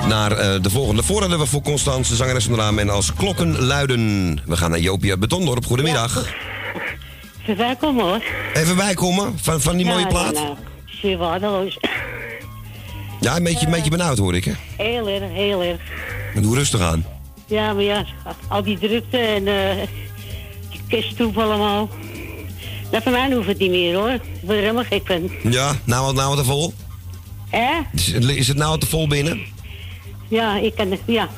[0.07, 1.03] naar eh, de volgende.
[1.03, 2.81] Voordat hebben we voor Constance, de zangeres van de.
[2.81, 4.41] En als klokken luiden.
[4.45, 5.65] We gaan naar Jopie Betondorp.
[5.65, 6.25] Goedemiddag.
[7.41, 8.21] Even welkom hoor.
[8.57, 10.41] Even bijkomen van, van die mooie Ja, plaat.
[10.85, 11.77] Zeer waardeloos.
[13.19, 14.51] Ja, een beetje, een beetje benauwd hoor ik, hè.
[14.77, 15.79] Heel erg, heel erg.
[16.33, 17.05] Maar doe rustig aan.
[17.45, 18.05] Ja, maar ja,
[18.47, 19.87] al die drukte en eh
[20.69, 21.89] die kersttroep allemaal.
[22.91, 24.09] Nou, van mij hoeft het niet meer hoor.
[24.09, 25.51] Ik word er helemaal gek van.
[25.51, 26.73] Ja, nou wat nou wat te vol?
[27.49, 27.71] Hè?
[27.93, 29.41] Is, is het nou wat te vol binnen?
[30.27, 31.29] Ja, ik kan het, ja.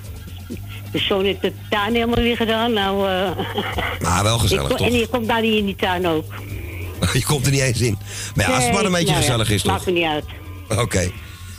[0.91, 2.73] De zoon heeft de tuin helemaal weer gedaan.
[2.73, 3.29] Nou, eh
[3.99, 4.87] Maar wel gezellig, ik, toch?
[4.87, 6.33] En je komt daar niet in die tuin ook.
[7.13, 7.97] Je komt er niet eens in.
[8.35, 9.71] Maar ja, als het maar een beetje nou ja, gezellig is, toch?
[9.71, 10.25] Maakt me niet uit.
[10.79, 11.11] Oké.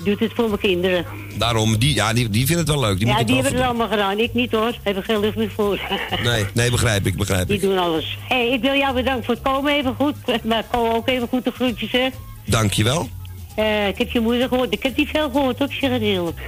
[0.04, 1.06] Doet het voor mijn kinderen.
[1.38, 2.98] Daarom, die, ja, die, die vinden het wel leuk.
[2.98, 4.18] Die ja, die hebben het allemaal gedaan.
[4.18, 4.74] Ik niet hoor.
[4.82, 5.80] Heb er geen lucht meer voor.
[6.22, 7.62] Nee, nee, begrijp ik, begrijp Die ik.
[7.62, 8.18] doen alles.
[8.28, 10.14] Hé, hey, ik wil jou bedanken voor het komen even goed.
[10.44, 12.08] Maar Ko ook even goed de groetjes, hè.
[12.46, 13.08] Dankjewel.
[13.56, 14.72] Eh, ik heb je moeder gehoord.
[14.72, 16.38] Ik heb niet veel gehoord, ook het eerlijk.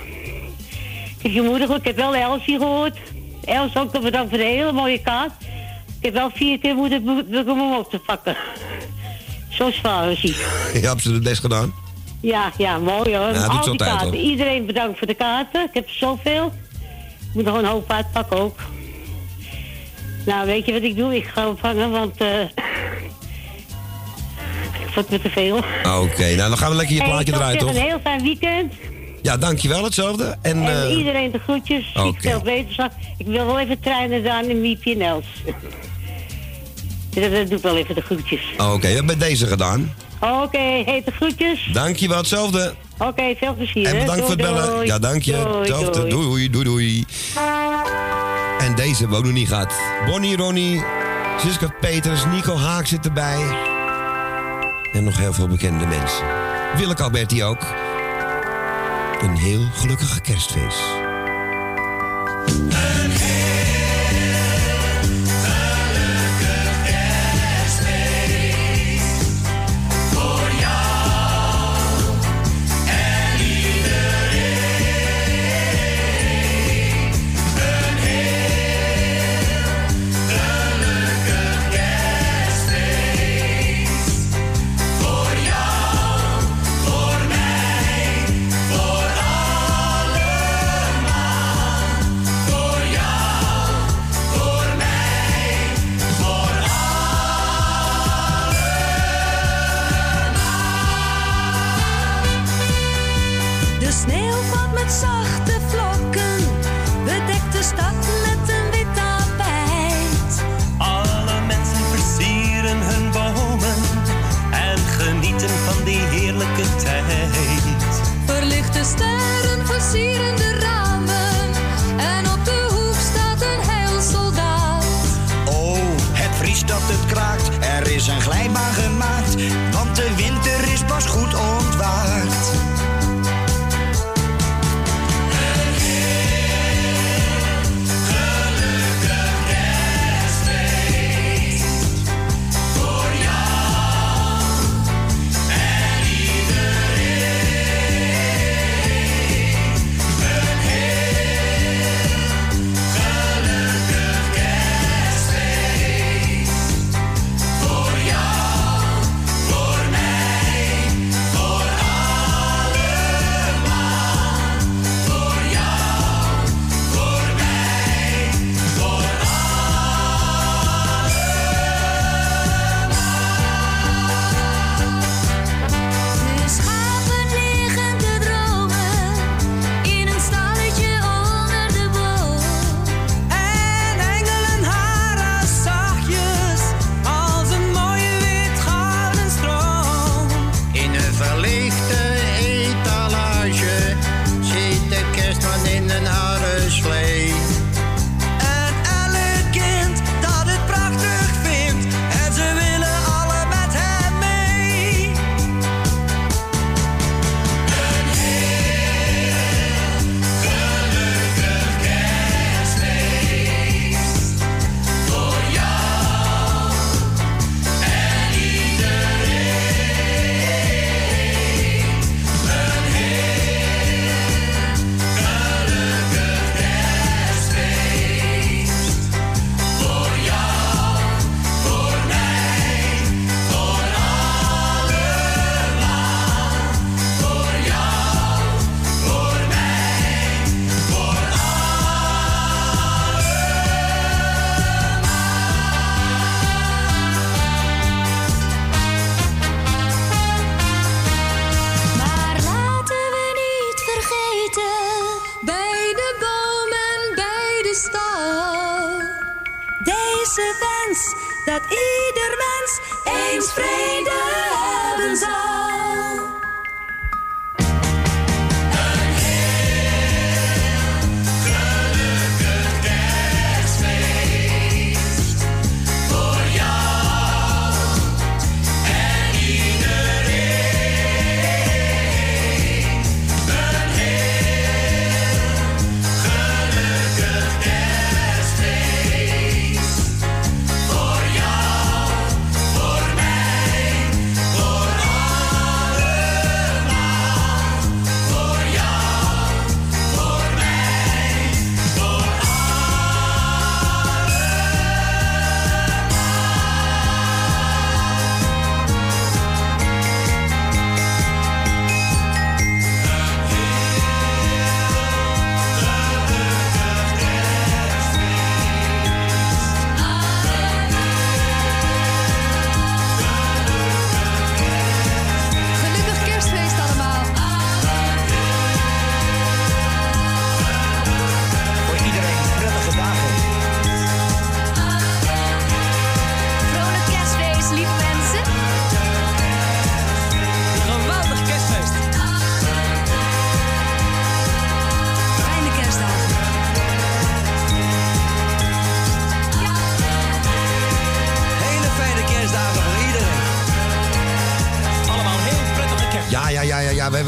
[1.16, 1.80] Ik heb je moeder gehoord.
[1.80, 2.96] Ik heb wel Elsie gehoord.
[3.44, 5.32] Els ook bedankt voor de hele mooie kaart.
[6.02, 7.08] Ik heb wel vier keer moeten
[7.48, 8.36] om hem op te pakken.
[9.48, 10.34] Zo zwaar is hij.
[10.80, 11.74] Je hebt ze het best gedaan.
[12.20, 13.28] Ja, ja, mooi hoor.
[13.32, 14.06] Ja, Al die kaarten.
[14.08, 14.16] hoor.
[14.16, 15.62] Iedereen bedankt voor de kaarten.
[15.62, 16.52] Ik heb zoveel.
[17.20, 18.58] Ik moet nog een hoop uitpakken ook.
[20.26, 21.16] Nou, weet je wat ik doe?
[21.16, 22.16] Ik ga opvangen, want...
[22.20, 22.40] eh
[24.80, 25.56] ik vond het me te veel.
[26.00, 27.68] Oké, nou dan gaan we lekker je plaatje zeggen, toch?
[27.68, 28.72] Een heel fijn weekend.
[29.22, 30.36] Ja, dankjewel, hetzelfde.
[30.42, 31.92] En, En eh, iedereen de groetjes.
[31.94, 32.14] Okay.
[32.18, 32.92] Veel wetenschap.
[33.18, 35.26] Ik wil wel even trainen aan in Miepje en Els.
[37.14, 38.40] dat, dat doe ik wel even de groetjes.
[38.58, 39.94] Oké, we hebben bij deze gedaan.
[40.20, 41.70] Oké, heet de groetjes.
[41.72, 42.74] Dankjewel, hetzelfde.
[42.98, 43.86] Oké, veel plezier.
[43.86, 44.66] En bedankt voor het bellen.
[44.70, 44.86] doei.
[44.86, 45.32] Ja, dank je.
[45.32, 46.06] Doei, Hetzelfde.
[46.06, 47.04] Doei, doei, doei.
[48.58, 49.72] En deze hebben we ook nog niet gehad.
[50.06, 50.82] Bonnie, Ronnie,
[51.38, 53.40] Siska Peters, Nico Haak zit erbij.
[54.92, 56.24] En nog heel veel bekende mensen.
[56.76, 57.66] Willeke Alberti ook.
[59.22, 60.80] Een heel gelukkig kerstfeest.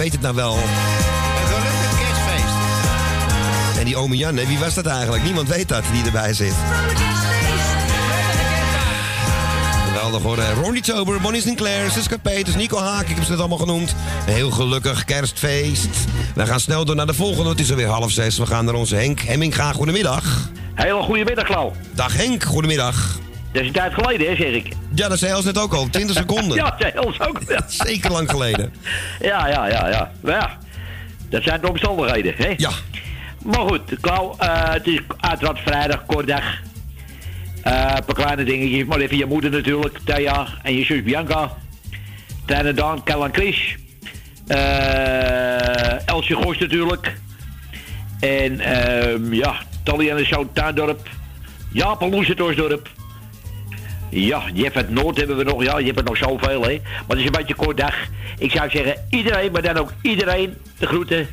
[0.04, 0.54] Weten het nou wel.
[0.54, 2.54] Een gelukkig kerstfeest.
[3.78, 5.22] En die ome Jan, hè, wie was dat eigenlijk?
[5.22, 6.54] Niemand weet dat die erbij zit.
[9.86, 10.38] Geweldig hoor.
[10.62, 13.94] Ronnie Tober, Bonnie Sinclair, Siska Peters, Nico Haak, ik heb ze net allemaal genoemd.
[14.26, 15.88] Een heel gelukkig kerstfeest.
[16.34, 18.38] We gaan snel door naar de volgende, het is alweer half zes.
[18.38, 19.72] We gaan naar onze Henk Hemminga.
[19.72, 20.50] Goedemiddag.
[20.74, 21.72] Hele goedemiddag, Klauw.
[21.94, 23.18] Dag Henk, goedemiddag.
[23.52, 24.73] Dat is een tijd geleden, hè, zeg ik.
[24.94, 26.56] Ja, dat zei Els net ook al, 20 seconden.
[26.64, 27.40] ja, dat zei Els ook.
[27.66, 28.72] Zeker lang geleden.
[29.20, 30.10] Ja, ja, ja, ja.
[30.20, 30.58] Maar ja,
[31.28, 32.54] dat zijn de omstandigheden, hè?
[32.56, 32.70] Ja.
[33.44, 36.44] Maar goed, Klauw, eh, het is uiteraard vrijdag, kort dag.
[37.62, 41.52] Eh, een paar kleine dingetjes, maar even je moeder natuurlijk, Thea, en je zus Bianca.
[42.44, 43.76] Kleine Daan, Kel en Chris.
[44.46, 47.16] Eh, Elsje Gos natuurlijk.
[48.20, 51.08] En ehm, ja, Tally en de Zout Tuindorp.
[51.72, 52.88] Jaap en Loes het Oosdorp.
[54.10, 55.62] Ja, Jeff het Noord hebben we nog.
[55.62, 56.80] Ja, je hebt er nog zoveel, hè.
[56.82, 57.94] Maar het is een beetje een kort dag.
[58.38, 61.28] Ik zou zeggen, iedereen, maar dan ook iedereen de groeten.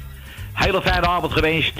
[0.53, 1.73] Hele fijne avond gewenst.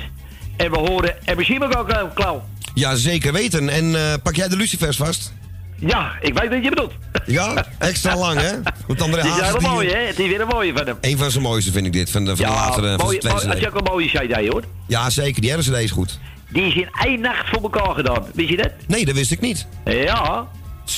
[0.58, 2.44] En we horen en we zien elkaar, Klauw- Klauw.
[2.74, 3.70] Ja, zeker weten.
[3.70, 5.34] En eh, pak jij de lucifers vast?
[5.76, 6.94] Ja, ik weet wat je bedoelt.
[7.26, 8.52] Ja, extra lang hè?
[8.88, 10.06] Want André Het is hele mooie, hè.
[10.06, 10.98] Het is weer een mooie van hem.
[11.02, 13.04] Een van zijn mooiste vind ik dit, van de, van de Ja, latere, van de
[13.04, 13.56] mooi, dat CD.
[13.56, 14.64] is ook een mooie CD, hoor.
[14.88, 16.20] Ja, zeker, die RCD is goed.
[16.50, 18.26] Die is in één nacht voor elkaar gedaan.
[18.34, 18.72] Wist je dat?
[18.88, 19.68] Nee, dat wist ik niet.
[19.86, 20.48] Ja.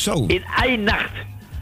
[0.01, 0.25] Zo.
[0.27, 1.11] In één nacht.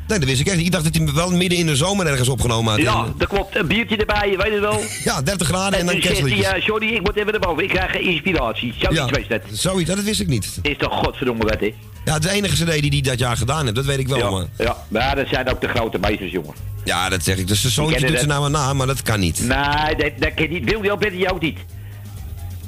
[0.07, 0.65] Nee, dat wist ik echt niet.
[0.65, 2.81] Ik dacht dat hij wel midden in de zomer ergens opgenomen had.
[2.81, 3.55] Ja, En- dat klopt.
[3.55, 4.79] Een biertje erbij, je weet het wel.
[5.13, 6.51] ja 30 graden en dan zegt hij, kerstliedjes.
[6.51, 7.63] ja, sorry, ik moet even naar boven.
[7.63, 8.73] Ik krijg geen inspiratie.
[8.77, 9.41] Zoiets Ja, wees dat.
[9.51, 10.59] Zoiets, dat wist ik niet.
[10.61, 11.73] Is toch godverdomme wat, hè?
[12.05, 14.07] Ja, het is de enige CD die hij dat jaar gedaan heeft, dat weet ik
[14.07, 14.17] wel.
[14.17, 14.45] Ja, Maar.
[14.57, 16.53] ja, maar dat zijn ook de grote meesters, jongen.
[16.83, 17.47] Ja, dat zeg ik.
[17.47, 19.39] Dus zijn Die zoontje doet ze nou maar na, maar dat kan niet.
[19.39, 20.63] Nee, dat, je niet.
[20.69, 21.57] Wil je ook ook niet.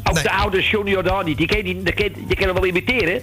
[0.03, 1.37] Ook de oude Johnny Jordaan niet.
[1.37, 3.21] Die kan je, die kan, die kan hem wel imiteren,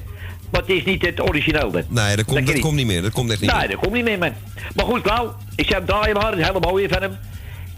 [0.51, 1.71] maar het is niet het origineel.
[1.89, 3.03] Nee, dat komt, dat je komt niet meer.
[3.03, 3.69] Dat komt echt niet Nee, meer.
[3.71, 4.33] dat komt niet meer, man.
[4.75, 5.35] Maar goed, Klauw.
[5.57, 6.33] Ik zeg hem draaien maar.
[6.33, 7.17] Een hele mooie van hem.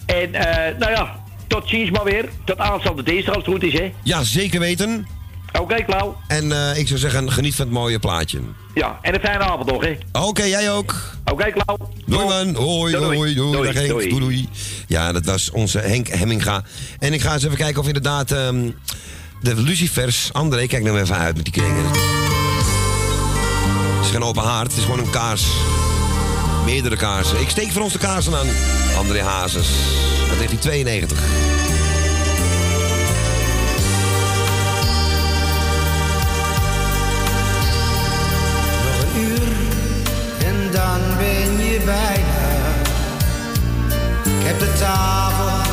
[0.07, 1.17] En, eh, nou ja,
[1.47, 2.29] tot ziens maar weer.
[2.45, 3.93] Tot aanstaande dinsdag als het goed is, hè.
[4.03, 5.07] Ja, zeker weten.
[5.61, 6.17] Oké, Klauw.
[6.29, 8.39] En eh, ik zou zeggen, geniet van het mooie plaatje.
[8.75, 9.99] Ja, en een fijne avond nog, hè.
[10.13, 10.95] Oké, jij ook.
[11.25, 11.77] Oké, Klauw.
[12.07, 12.55] Doei man.
[12.55, 13.53] Hoi, Doei, hoi, doei.
[13.53, 13.89] doei, Dag Henk.
[13.89, 14.09] doei.
[14.09, 14.49] Doei, doei.
[14.87, 16.63] Ja, dat was onze Henk Hemminga.
[16.99, 18.71] En ik ga eens even kijken of inderdaad ehm,
[19.41, 20.33] de lucifers...
[20.33, 22.22] André, kijk nou even uit met die kringen.
[24.03, 25.47] Het is geen open haard, het is gewoon een kaars.
[26.65, 27.41] Meerdere kaarsen.
[27.41, 28.47] Ik steek voor ons de kaarsen aan.
[28.97, 29.69] André Hazes.
[30.29, 31.19] Uit 1992.
[38.85, 39.53] Nog een uur
[40.47, 42.75] en dan ben je bijna.
[44.41, 45.71] Ik heb de tafel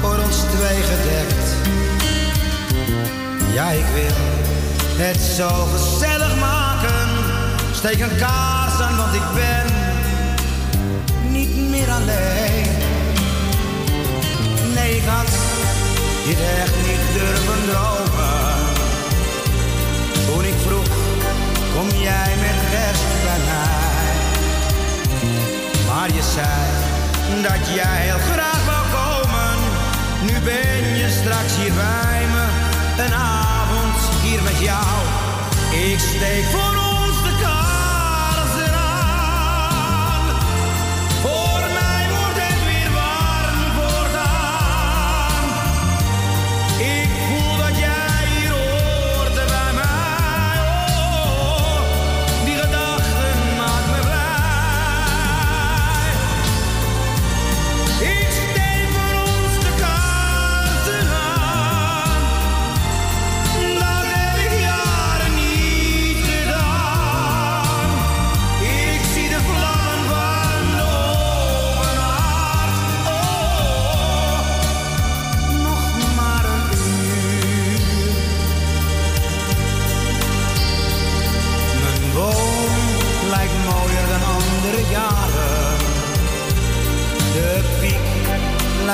[0.00, 1.54] voor ons twee gedekt.
[3.52, 4.16] Ja, ik wil
[5.06, 6.57] het zo gezellig maken.
[7.78, 9.66] Steek een kaars aan, want ik ben
[11.30, 12.70] niet meer alleen.
[14.74, 15.30] Nee, ik had
[16.26, 18.54] dit echt niet durven dromen.
[20.26, 20.88] Toen ik vroeg,
[21.74, 24.16] kom jij met kerst bij mij?
[25.86, 29.58] Maar je zei dat jij heel graag wou komen.
[30.26, 32.44] Nu ben je straks hier bij me,
[33.04, 34.96] een avond hier met jou.
[35.72, 36.67] Ik steek voor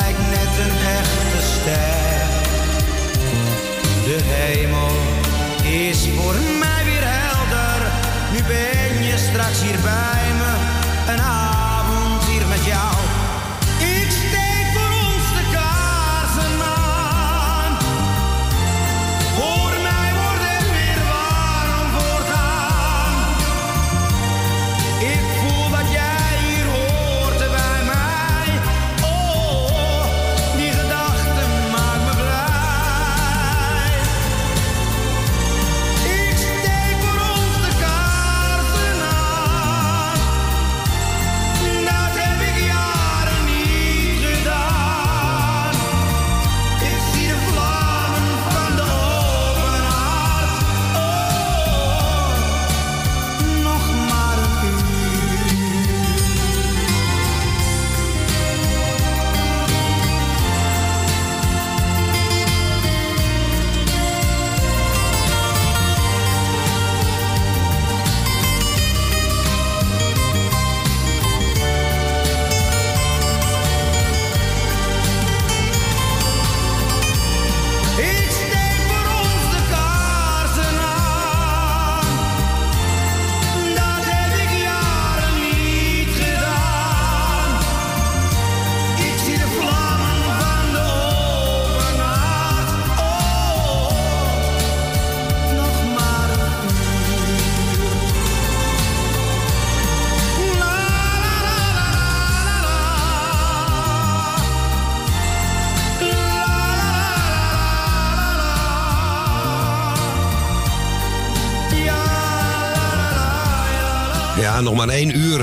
[0.00, 2.26] lijkt net een echte ster.
[4.04, 4.96] De hemel
[5.88, 7.78] is voor mij weer helder.
[8.32, 10.52] Nu ben je straks hier bij me.
[11.12, 11.20] Een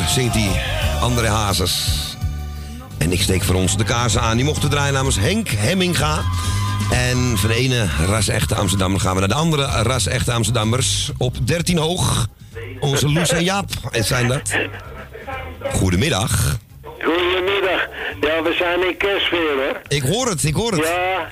[0.07, 0.61] zingt hij.
[1.01, 1.99] André Hazes.
[2.97, 4.35] En ik steek voor ons de kaarsen aan.
[4.35, 6.21] Die mochten draaien namens Henk Hemminga.
[6.91, 11.11] En van de ene ras-echte Amsterdammer gaan we naar de andere ras-echte Amsterdammers.
[11.17, 12.27] Op 13 hoog.
[12.79, 14.51] Onze Loes en Jaap het zijn dat.
[15.73, 16.57] Goedemiddag.
[16.83, 17.87] Goedemiddag.
[18.21, 19.81] Ja, we zijn in kerstfeer, hoor.
[19.87, 20.81] Ik hoor het, ik hoor het.
[20.81, 21.27] Ja.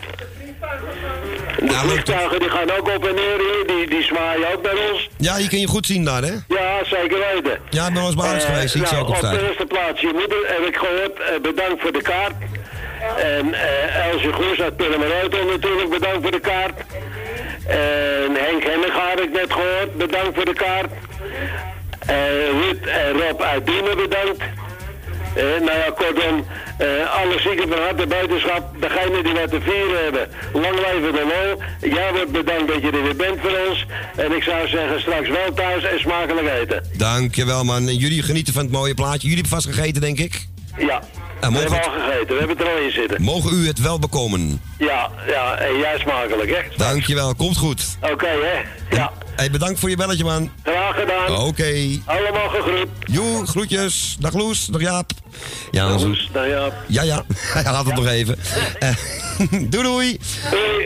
[1.69, 5.09] De vliegtuigen die gaan ook op en neer hier, die, die zwaaien ook bij ons.
[5.17, 6.33] Ja, je kan je goed zien daar, hè?
[6.47, 7.59] Ja, zeker weten.
[7.69, 8.75] Ja, ik ben wel eens bij Eh.
[8.75, 11.91] Ik nou, ook op de eerste plaats, je moeder heb ik gehoord, eh, bedankt voor
[11.91, 12.33] de kaart.
[13.17, 16.79] En eh Elsje Goes uit Pillemeroto natuurlijk, bedankt voor de kaart.
[17.67, 20.91] En Henk Hemminga had ik net gehoord, bedankt voor de kaart.
[22.05, 24.43] Eh Ruud en Rob uit Diemen bedankt.
[25.35, 26.45] Eh, nou ja, kortom,
[26.77, 26.87] eh,
[27.21, 30.27] alle zieken van harte buitenschap, degene die wat te vieren hebben.
[30.53, 31.63] Lang leven de lol.
[31.91, 33.85] Jij wordt bedankt dat je er weer bent voor ons.
[34.15, 36.83] En ik zou zeggen, straks wel thuis en smakelijk eten.
[36.97, 37.95] Dankjewel, man.
[37.95, 39.27] Jullie genieten van het mooie plaatje.
[39.27, 40.47] Jullie hebben vast gegeten, denk ik?
[40.79, 41.01] Ja,
[41.39, 43.21] we hebben al gegeten, we hebben er al in zitten.
[43.21, 44.61] mogen u het wel bekomen.
[44.77, 46.77] Ja, ja, en jij smakelijk, hè?
[46.77, 47.83] Dankjewel, komt goed.
[48.11, 48.95] Oké, hè?
[48.95, 50.51] Ja, Hey, bedankt voor je belletje, man.
[50.63, 51.35] graag gedaan.
[51.37, 51.99] Oké.
[52.05, 52.87] Allemaal gegroet.
[53.05, 54.15] Joe, groetjes.
[54.19, 55.11] Dag Loes, dag Jaap.
[55.71, 56.73] Ja, Dag Loes, dag Jaap.
[56.87, 57.23] Ja, ja.
[57.53, 58.37] Hij had het nog even.
[58.79, 58.89] Eh,
[59.69, 60.19] doei, doei.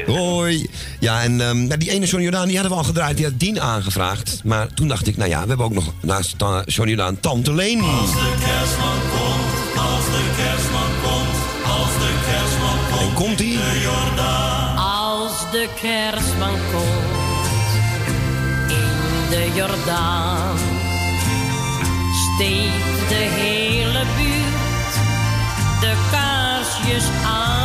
[0.06, 0.70] Hoi.
[0.99, 3.18] Ja, en ehm, nou, die ene Johnny Jordaan, die hadden we al gedraaid.
[3.18, 4.41] Die had Dien aangevraagd.
[4.44, 7.82] Maar toen dacht ik, nou ja, we hebben ook nog naast Johnny Jordaan Tante Leen.
[7.82, 9.12] Als de kerstman komt,
[9.78, 11.38] als de kerstman komt,
[11.78, 13.02] als de kerstman komt.
[13.02, 13.58] En komt ie?
[13.58, 14.78] De Jordaan.
[14.78, 17.45] Als de kerstman komt
[18.68, 20.58] in de Jordaan,
[22.34, 24.94] steekt de hele buurt
[25.80, 27.62] de kaarsjes aan.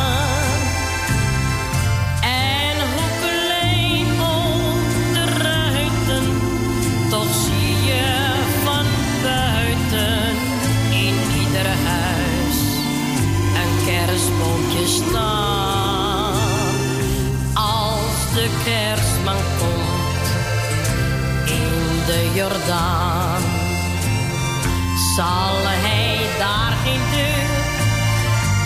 [25.15, 27.49] Zal hij daar geen deur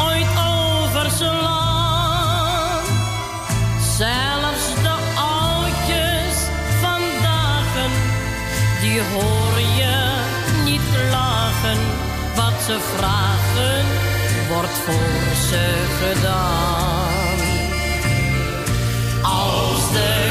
[0.07, 0.27] ooit
[0.85, 1.63] overslaan.
[3.97, 6.35] Zelfs de oudjes
[6.81, 7.71] vandaag,
[8.81, 9.97] die hoor je
[10.63, 11.77] niet klagen.
[12.35, 13.85] Wat ze vragen,
[14.49, 15.65] wordt voor ze
[15.99, 17.37] gedaan.
[19.21, 20.22] Als de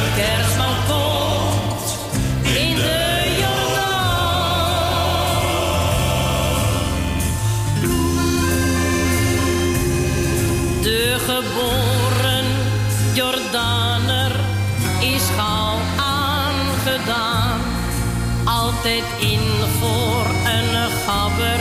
[18.83, 19.41] Altijd in
[19.81, 21.61] voor een gabber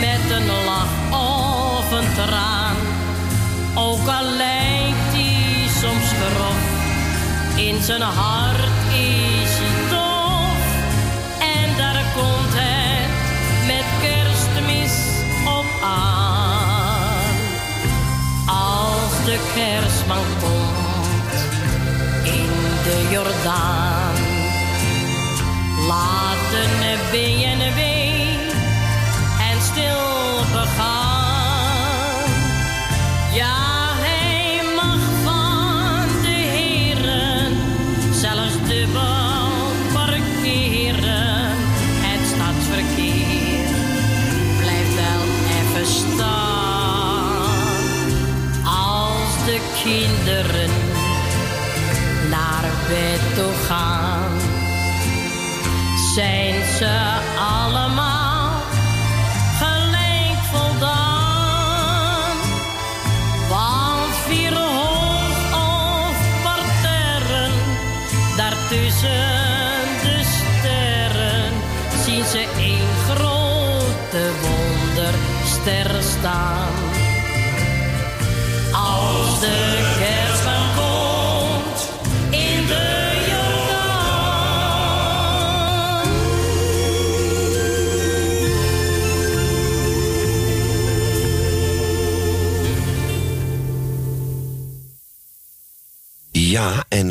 [0.00, 2.76] met een lach of een traan.
[3.74, 6.62] Ook al lijkt hij soms grof,
[7.56, 10.62] in zijn hart is hij tof.
[11.38, 13.10] En daar komt het
[13.66, 17.36] met kerstmis op aan.
[18.46, 21.34] Als de kerstman komt
[22.22, 22.50] in
[22.84, 23.85] de Jordaan,
[26.56, 28.05] laten BNB en
[56.16, 58.50] zijn ze allemaal
[59.58, 62.36] gelijk voldaan.
[63.48, 67.52] Want vier hoog of parterren,
[68.36, 71.52] daartussen de sterren,
[72.04, 76.74] zien ze één grote wonderster staan.
[78.72, 79.85] Als de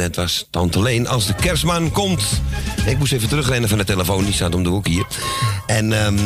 [0.06, 2.42] het was Tante Leen als de kerstman komt.
[2.86, 5.06] Ik moest even terugrennen van de telefoon, die staat om de hoek hier.
[5.66, 6.18] En ehm,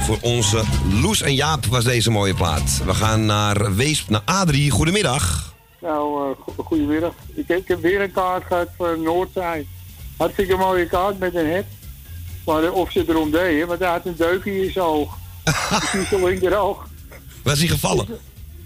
[0.00, 0.62] voor onze
[1.00, 2.80] Loes en Jaap was deze mooie plaat.
[2.84, 4.70] We gaan naar Weesp, naar Adrie.
[4.70, 5.54] Goedemiddag.
[5.80, 7.12] Nou, go- goedemiddag.
[7.34, 9.66] Ik heb, ik heb weer een kaart gehad voor Noordzij.
[10.16, 11.64] Hartstikke mooie kaart met een hek.
[12.44, 15.16] Maar of ze erom deden, want hij had een deukje in zijn oog.
[15.92, 16.86] in zijn linkeroog.
[17.42, 18.06] Was hij gevallen?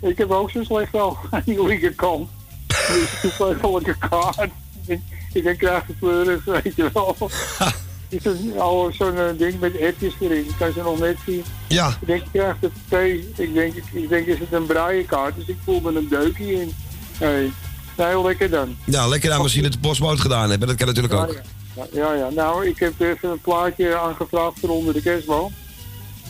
[0.01, 2.29] Ik heb ook zo'n slecht oog aan die linkerkant.
[3.21, 4.51] Toevallige kaart.
[5.33, 7.17] Ik denk, krijg de pleuris, weet je wel.
[8.09, 10.45] Het is een, oh, zo'n eh, ding met etjes erin.
[10.49, 11.45] Ik kan ze nog net zien.
[11.69, 11.89] Ja.
[12.01, 13.39] Ik denk, ik krijg de T.
[13.39, 15.37] Ik denk, ik, ik denk, is het een braaienkaart?
[15.37, 16.75] Dus ik voel me een deukje in.
[17.19, 17.53] Hey.
[17.97, 18.77] Nou, heel lekker dan.
[18.85, 20.69] Ja, lekker aan misschien het postboot gedaan hebben.
[20.69, 21.41] Dat kan natuurlijk ook.
[21.77, 22.29] Ja, ja, ja.
[22.29, 25.53] Nou, ik heb even een plaatje aangevraagd voor onder de kerstboom.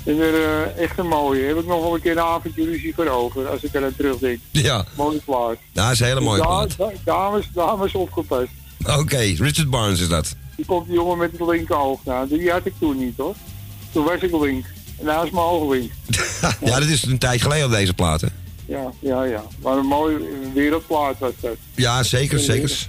[0.04, 1.44] En er eh, echt een mooie.
[1.44, 3.94] Heb ik nog wel een keer een avondje ruzie voor over, als ik er aan
[3.96, 4.38] terugdenk.
[4.50, 4.84] Ja.
[4.96, 5.56] Mooie plaat.
[5.72, 6.76] Ja, dat is een hele mooie plaat.
[6.76, 8.48] da- Dames, dames opgepast.
[8.98, 10.34] Oké, Richard Barnes is dat.
[10.56, 12.00] Die komt die jongen met het linker oog.
[12.04, 13.34] Nou, die had ik toen niet hoor.
[13.92, 14.64] Toen was ik link.
[14.98, 15.92] En nou is mijn oog link.
[16.70, 18.32] ja, dat is een tijd geleden op deze platen.
[18.66, 19.42] Ja, ja, ja.
[19.62, 20.18] Maar een mooie
[20.54, 21.56] wereldplaat was dat.
[21.74, 22.88] Ja, zeker, zeker.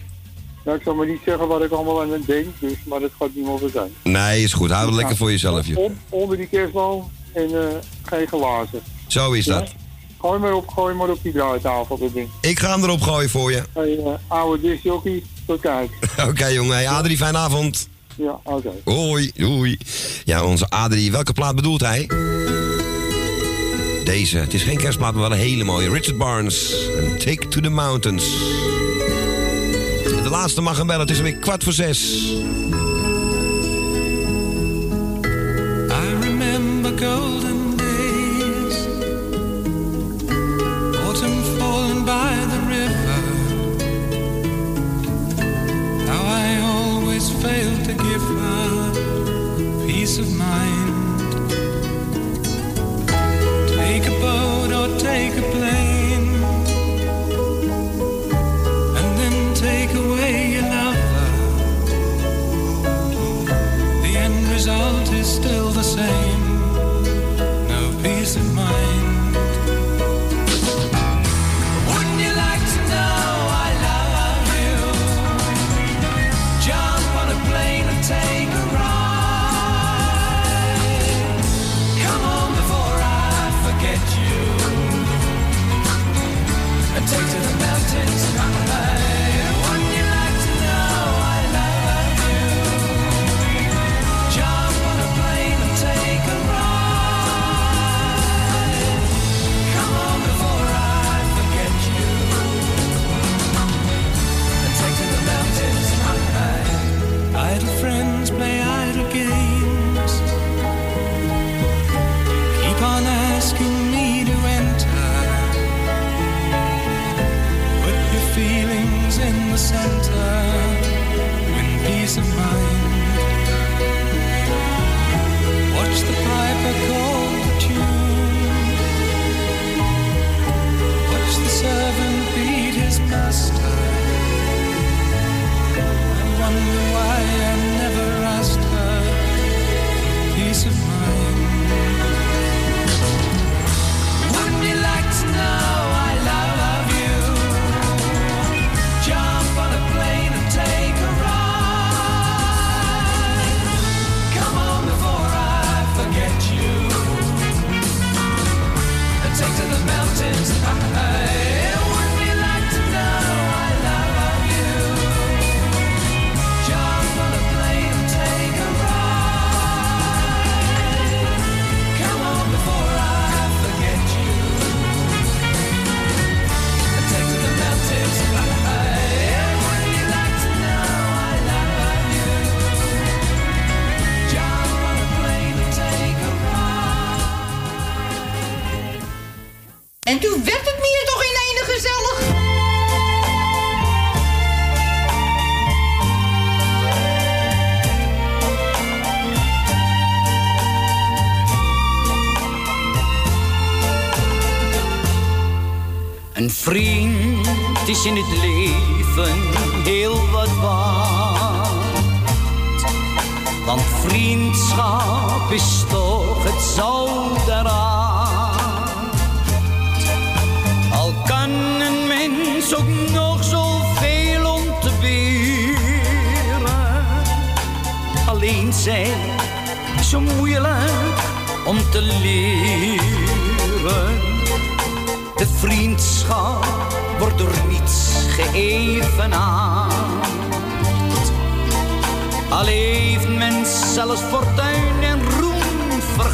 [0.66, 3.12] Nou, ik zal maar niet zeggen wat ik allemaal aan het denk, dus, maar dat
[3.20, 3.92] gaat niet meer zijn.
[4.04, 4.72] Nee, is goed.
[4.72, 7.68] Hou het lekker voor jezelf, on- onder die kerstboom en eh,
[8.04, 8.82] geen glazen.
[9.08, 9.60] Zo is Ja?
[9.60, 9.72] dat.
[10.20, 12.30] Gooi maar op, gooi maar op die draaitafel, dat ding.
[12.42, 13.64] Ik ga hem erop gooien voor je.
[13.74, 15.92] Hey, eh, oude disjockey, tot kijk.
[16.30, 16.76] Oké, jongen.
[16.76, 17.90] Hey, Adrie, fijne avond.
[18.16, 18.72] Ja, oké.
[18.84, 19.78] Hoi, hoi.
[20.24, 21.12] Ja, onze Adrie.
[21.12, 22.08] Welke plaat bedoelt hij?
[24.06, 24.38] Deze.
[24.38, 25.90] Het is geen kerstplaat, maar wel een hele mooie.
[25.90, 26.74] Richard Barnes.
[26.98, 28.26] En Take to the Mountains.
[30.24, 31.02] De laatste mag hem bellen.
[31.02, 32.32] Het is alweer kwart voor zes.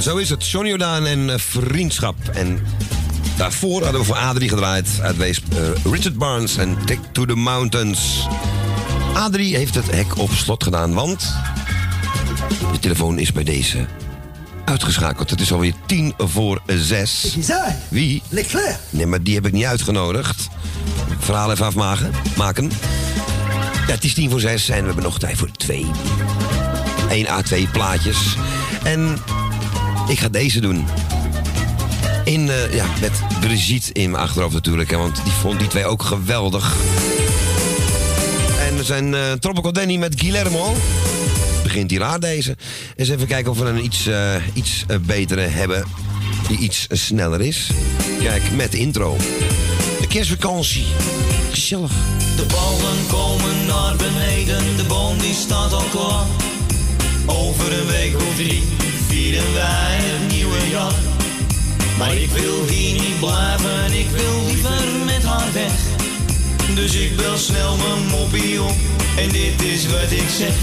[0.00, 0.48] En zo is het.
[0.48, 2.16] Johnny Jordaan en eh, Vriendschap.
[2.34, 2.60] En
[3.36, 5.44] daarvoor hadden we voor Adrie gedraaid uit Weesp.
[5.54, 8.26] eh, Richard Barnes en Take to the Mountains.
[9.14, 11.34] Adrie heeft het hek op slot gedaan, want...
[12.72, 13.86] de telefoon is bij deze
[14.64, 15.30] uitgeschakeld.
[15.30, 17.36] Het is alweer tien voor zes.
[17.88, 18.22] Wie?
[18.28, 18.78] Leclerc.
[18.90, 20.48] Nee, maar die heb ik niet uitgenodigd.
[21.18, 22.10] Verhaal even afmaken.
[22.36, 22.70] Maken.
[23.86, 25.86] Ja, het is tien voor zes en we hebben nog tijd voor twee.
[27.08, 28.36] 1 à 2 plaatjes.
[28.82, 29.18] En
[30.10, 30.84] ik ga deze doen.
[32.24, 34.90] In, eh, ja, met Brigitte in mijn achterhoofd natuurlijk.
[34.90, 36.76] Hè, want die vond die twee ook geweldig.
[38.68, 40.74] En we zijn eh Tropical Danny met Guillermo.
[41.62, 42.56] Begint hier raar deze.
[42.96, 45.84] Eens even kijken of we een iets, eh, iets betere hebben.
[46.48, 47.70] Die iets sneller is.
[48.22, 49.16] Kijk, met intro.
[50.00, 50.84] De kerstvakantie.
[51.50, 51.92] Gezellig.
[52.36, 56.26] De ballen komen naar beneden, de boom die staat al klaar.
[57.26, 58.62] Over een week of drie
[59.10, 61.00] vieren wij het nieuwe jaar.
[61.98, 65.72] Maar ik wil hier niet blijven, ik wil liever met haar weg.
[66.74, 68.76] Dus ik bel snel mijn moppie op
[69.16, 70.54] en dit is wat ik zeg.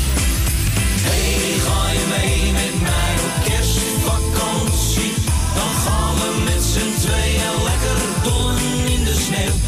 [1.07, 5.14] Hey, ga je mee met mij op kerstvakantie?
[5.57, 9.66] Dan gaan we met z'n tweeën lekker dollen in de sneeuw.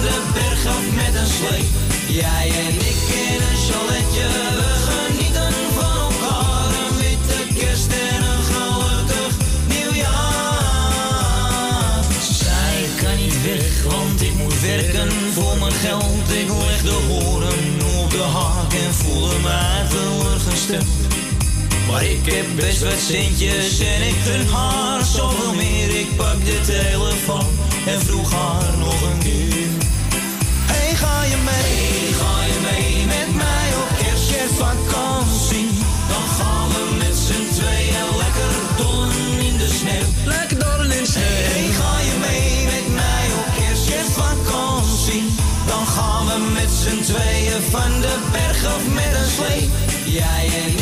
[0.00, 0.62] De berg
[0.94, 1.64] met een slee.
[2.08, 4.26] Jij en ik in een chaletje,
[4.58, 6.70] we genieten van elkaar.
[6.82, 9.34] Een witte kerst en een gelukkig
[9.68, 10.20] nieuwjaar.
[12.84, 16.30] Ik kan niet weg, want ik moet werken voor mijn geld.
[16.42, 17.62] Ik leg de horen
[18.02, 20.84] op de haak en voelde mij teleurgesteld.
[21.90, 25.98] Maar ik heb best wat centjes en ik gun haar zoveel meer.
[25.98, 27.46] Ik pak de telefoon
[27.86, 29.89] en vroeg haar nog een keer.
[31.00, 32.14] Ga je mee?
[32.20, 35.66] Ga je mee met mij op kerstvakantie?
[36.12, 40.08] Dan gaan we met z'n tweeën lekker dollen in de sneeuw.
[40.24, 41.42] Lekker dollen in de sneeuw.
[41.50, 45.24] Hey, ga je mee met mij op kerstvakantie?
[45.66, 49.70] Dan gaan we met z'n tweeën van de berg af met een slee.
[50.04, 50.79] Jij en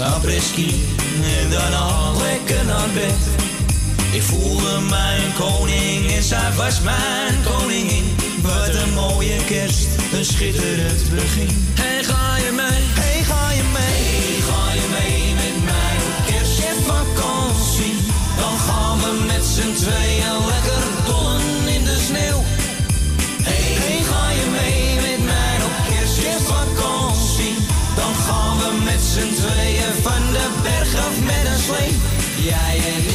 [0.00, 0.84] apres-ski
[1.42, 3.14] en daarna lekker naar bed.
[4.12, 8.16] Ik voelde mijn koning en zij was mijn koningin.
[8.42, 11.48] Wat een mooie kerst, een schitterend begin.
[11.80, 12.80] Hey, ga je mee?
[13.00, 14.00] Hey, ga je mee?
[14.10, 17.94] Hey, ga je mee met mij op kerstvakantie?
[18.36, 22.42] Dan gaan we met z'n tweeën lekker dollen in de sneeuw.
[23.42, 27.54] Hey, ga je mee met mij op kerstvakantie?
[27.96, 31.96] Dan gaan we met z'n tweeën van de berg af met een slee.
[32.36, 33.09] Jij en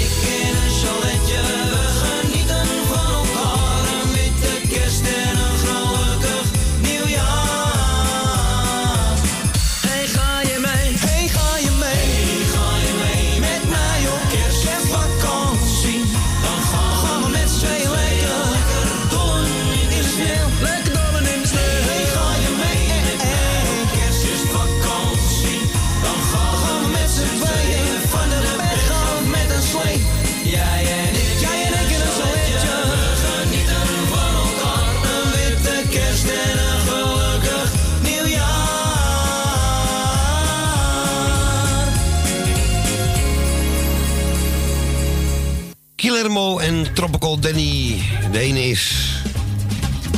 [47.46, 48.02] Danny.
[48.32, 49.14] De ene is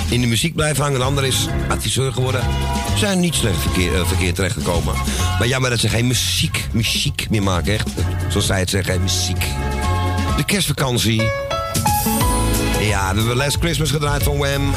[0.10, 2.42] in de muziek blijven hangen, de andere is adviseur geworden.
[2.96, 4.96] Zijn niet slecht verkeer, eh, verkeerd terechtgekomen.
[5.40, 7.90] Maar jammer dat ze geen muziek, muziek meer maken, echt.
[8.30, 9.46] Zoals zij het zeggen, muziek.
[10.38, 11.22] De kerstvakantie.
[12.82, 14.74] Ja, we hebben Last Christmas gedraaid van Wham.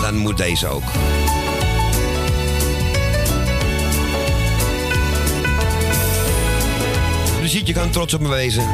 [0.00, 0.84] Dan moet deze ook.
[7.38, 8.64] Brigitte, je kan trots op me wezen.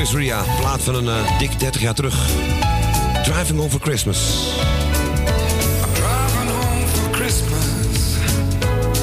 [0.00, 2.28] Chris Ria, plaat van een eh, dik 30 jaar terug.
[3.22, 4.48] Driving Over Christmas.
[5.92, 8.16] Driving home for Christmas.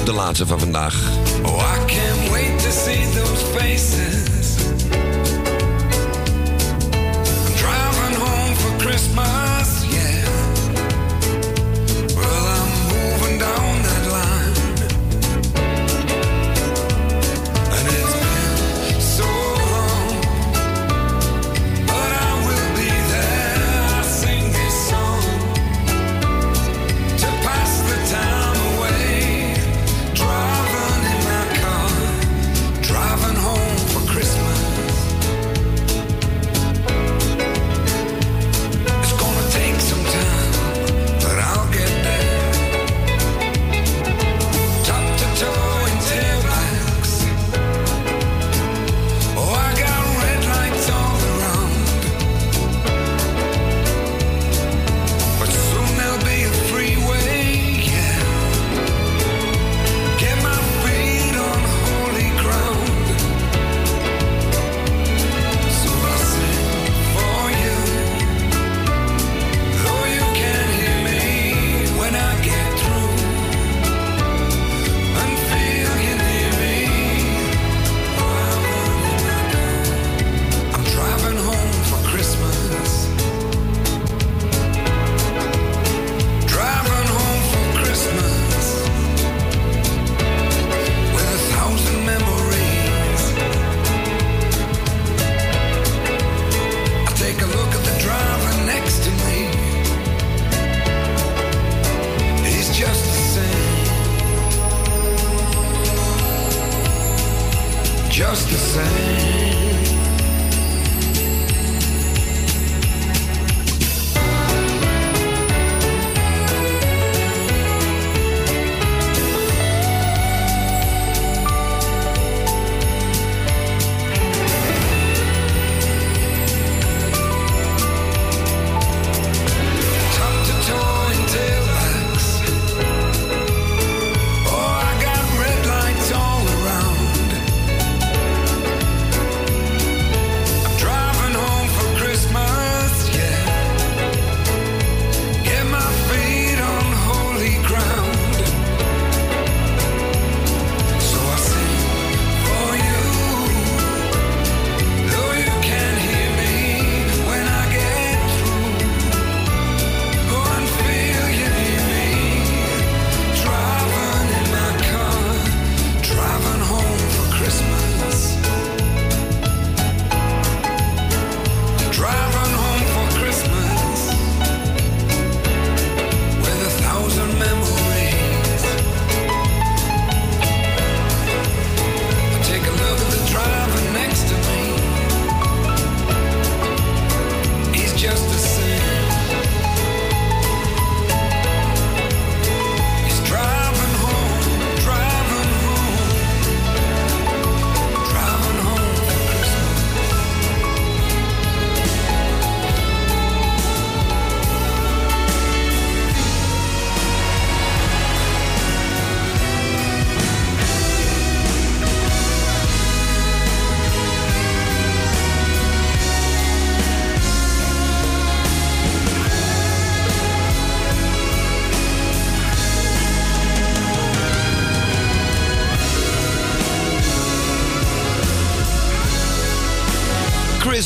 [0.04, 0.94] De laatste van vandaag.
[1.42, 4.37] Oh, I can't wait to see those faces.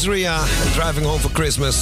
[0.03, 1.77] Driving Home for Christmas.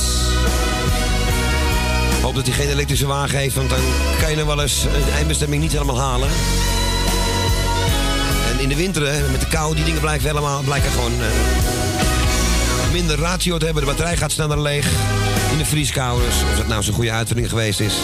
[2.22, 3.78] Hoop dat hij geen elektrische wagen heeft, want dan
[4.20, 6.28] kan je nog wel eens een eindbestemming niet helemaal halen.
[8.50, 13.18] En in de winter, met de kou, die dingen blijven helemaal, blijken gewoon eh, minder
[13.18, 13.82] ratio te hebben.
[13.82, 14.86] De batterij gaat sneller leeg
[15.52, 16.22] in de vrieskou.
[16.22, 17.94] Dus of dat nou zo'n goede uitvinding geweest is.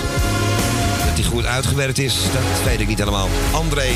[1.06, 3.28] Dat die goed uitgewerkt is, dat weet ik niet helemaal.
[3.52, 3.88] André,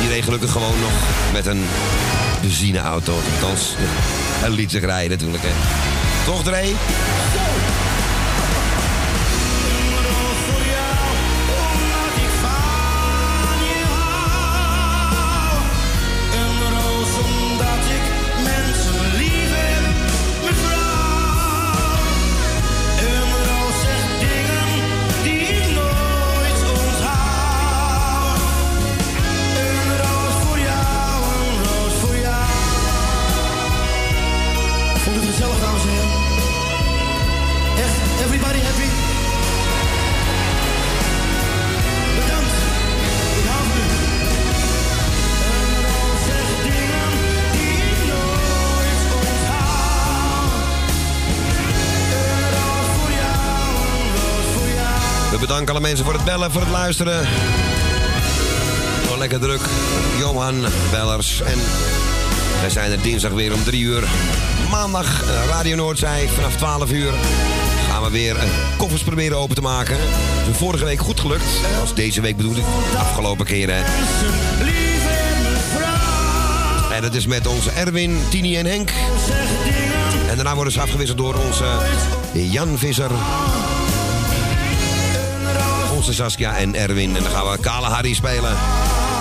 [0.00, 0.92] die reed gewoon nog
[1.32, 1.64] met een
[2.40, 3.14] benzineauto.
[3.14, 3.74] Althans,
[4.42, 5.52] hij liet zich rijden natuurlijk, hè.
[6.24, 6.72] Toch, Dre?
[55.52, 57.28] Bedanken alle mensen voor het bellen, voor het luisteren.
[59.08, 59.60] Wel lekker druk.
[60.18, 61.40] Johan, bellers.
[61.40, 61.58] En
[62.60, 64.04] wij zijn er dinsdag weer om 3 uur.
[64.70, 67.12] Maandag eh, Radio Noordzij vanaf 12 uur.
[67.88, 69.96] Gaan we weer eh, koffers proberen open te maken.
[70.50, 71.44] Is vorige week goed gelukt.
[71.80, 72.64] Als deze week bedoel ik.
[72.98, 73.84] Afgelopen keren.
[76.92, 78.90] En dat is met onze Erwin, Tini en Henk.
[80.28, 81.66] En daarna worden ze afgewisseld door onze
[82.32, 83.10] Jan Visser.
[86.10, 87.16] Saskia en Erwin.
[87.16, 88.56] En dan gaan we Kale Harry spelen.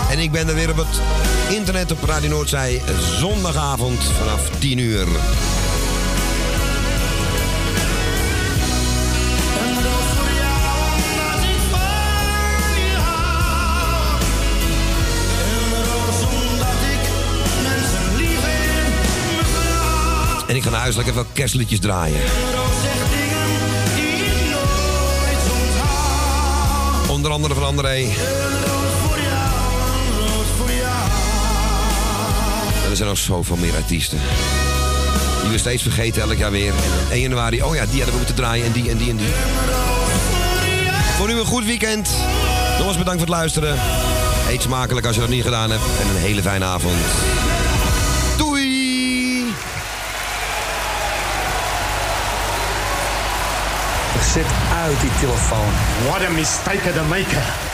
[0.10, 1.02] En ik ben er weer op het
[1.50, 2.82] internet op Radio Noordzij.
[3.20, 5.08] Zondagavond vanaf 10 uur.
[20.48, 22.22] En ik ga naar huis lekker kerstliedjes draaien.
[27.22, 27.96] Onder andere van André.
[32.84, 34.20] En er zijn nog zoveel meer artiesten.
[35.42, 36.74] Die we steeds vergeten elk jaar weer.
[37.12, 39.28] 1 januari, oh ja, die hadden we moeten draaien en die en die en die.
[41.18, 42.10] Voor nu een goed weekend.
[42.74, 43.80] Nogmaals bedankt voor het luisteren.
[44.50, 45.84] Eet smakelijk als je dat niet gedaan hebt.
[46.02, 46.96] En een hele fijne avond.
[54.22, 55.74] Zet uit die telefoon.
[56.08, 57.71] What a mistake of the maker.